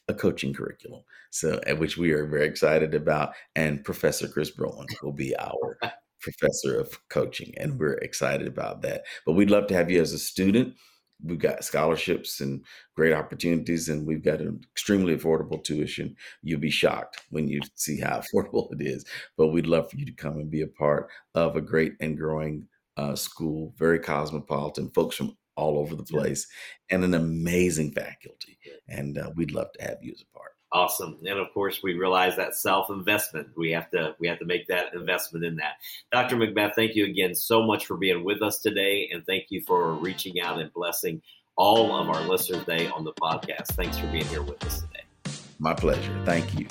a 0.08 0.13
coaching 0.13 0.54
curriculum. 0.54 1.02
So, 1.32 1.60
at 1.65 1.80
which 1.80 1.98
we 1.98 2.12
are 2.12 2.28
very 2.28 2.45
excited 2.45 2.93
about. 2.93 3.34
And 3.56 3.84
Professor 3.84 4.28
Chris 4.28 4.52
Bowen 4.52 4.86
will 5.02 5.12
be 5.12 5.36
our 5.38 5.80
professor 6.21 6.79
of 6.79 6.99
coaching, 7.10 7.53
and 7.58 7.79
we're 7.79 7.93
excited 7.93 8.47
about 8.47 8.82
that. 8.84 9.03
But 9.25 9.34
we'd 9.34 9.51
love 9.51 9.67
to 9.67 9.73
have 9.75 9.89
you 9.89 10.01
as 10.01 10.13
a 10.13 10.19
student. 10.19 10.75
We've 11.21 11.39
got 11.39 11.65
scholarships 11.65 12.39
and 12.39 12.63
great 12.95 13.13
opportunities, 13.13 13.89
and 13.89 14.08
we've 14.08 14.23
got 14.23 14.39
an 14.39 14.62
extremely 14.71 15.15
affordable 15.15 15.63
tuition. 15.63 16.15
You'll 16.41 16.62
be 16.62 16.69
shocked 16.69 17.21
when 17.29 17.47
you 17.47 17.62
see 17.75 17.99
how 17.99 18.21
affordable 18.34 18.71
it 18.73 18.82
is. 18.82 19.05
But 19.38 19.47
we'd 19.47 19.67
love 19.67 19.89
for 19.89 19.97
you 19.97 20.05
to 20.05 20.13
come 20.13 20.38
and 20.38 20.49
be 20.49 20.62
a 20.62 20.67
part 20.67 21.10
of 21.36 21.55
a 21.55 21.62
great 21.62 21.93
and 21.99 22.17
growing 22.17 22.67
uh, 22.97 23.15
school, 23.15 23.73
very 23.77 23.99
cosmopolitan, 23.99 24.89
folks 24.91 25.15
from 25.15 25.38
all 25.55 25.77
over 25.77 25.95
the 25.95 26.03
place, 26.03 26.47
and 26.89 27.03
an 27.03 27.13
amazing 27.13 27.91
faculty. 27.91 28.58
And 28.88 29.17
uh, 29.17 29.32
we'd 29.36 29.51
love 29.51 29.71
to 29.73 29.84
have 29.84 29.97
you 30.01 30.13
as 30.13 30.21
a 30.21 30.38
part. 30.38 30.51
Awesome. 30.71 31.17
And 31.25 31.39
of 31.39 31.51
course, 31.51 31.82
we 31.82 31.95
realize 31.95 32.36
that 32.36 32.55
self 32.55 32.91
investment. 32.91 33.47
We 33.58 33.71
have 33.71 33.89
to 33.91 34.15
we 34.19 34.27
have 34.27 34.38
to 34.39 34.45
make 34.45 34.67
that 34.67 34.93
investment 34.93 35.43
in 35.43 35.55
that. 35.55 35.77
Dr. 36.12 36.36
McBath, 36.36 36.75
thank 36.75 36.95
you 36.95 37.05
again 37.05 37.34
so 37.34 37.63
much 37.63 37.88
for 37.88 37.97
being 37.97 38.23
with 38.23 38.43
us 38.43 38.60
today, 38.60 39.10
and 39.12 39.25
thank 39.25 39.45
you 39.49 39.62
for 39.65 39.93
reaching 39.93 40.39
out 40.41 40.60
and 40.60 40.71
blessing 40.73 41.21
all 41.55 41.95
of 41.95 42.10
our 42.10 42.21
listeners 42.21 42.63
today 42.65 42.88
on 42.88 43.03
the 43.03 43.13
podcast. 43.13 43.67
Thanks 43.69 43.97
for 43.97 44.08
being 44.08 44.25
here 44.25 44.43
with 44.43 44.63
us 44.63 44.82
today. 44.82 45.36
My 45.58 45.73
pleasure. 45.73 46.15
Thank 46.23 46.58
you. 46.58 46.67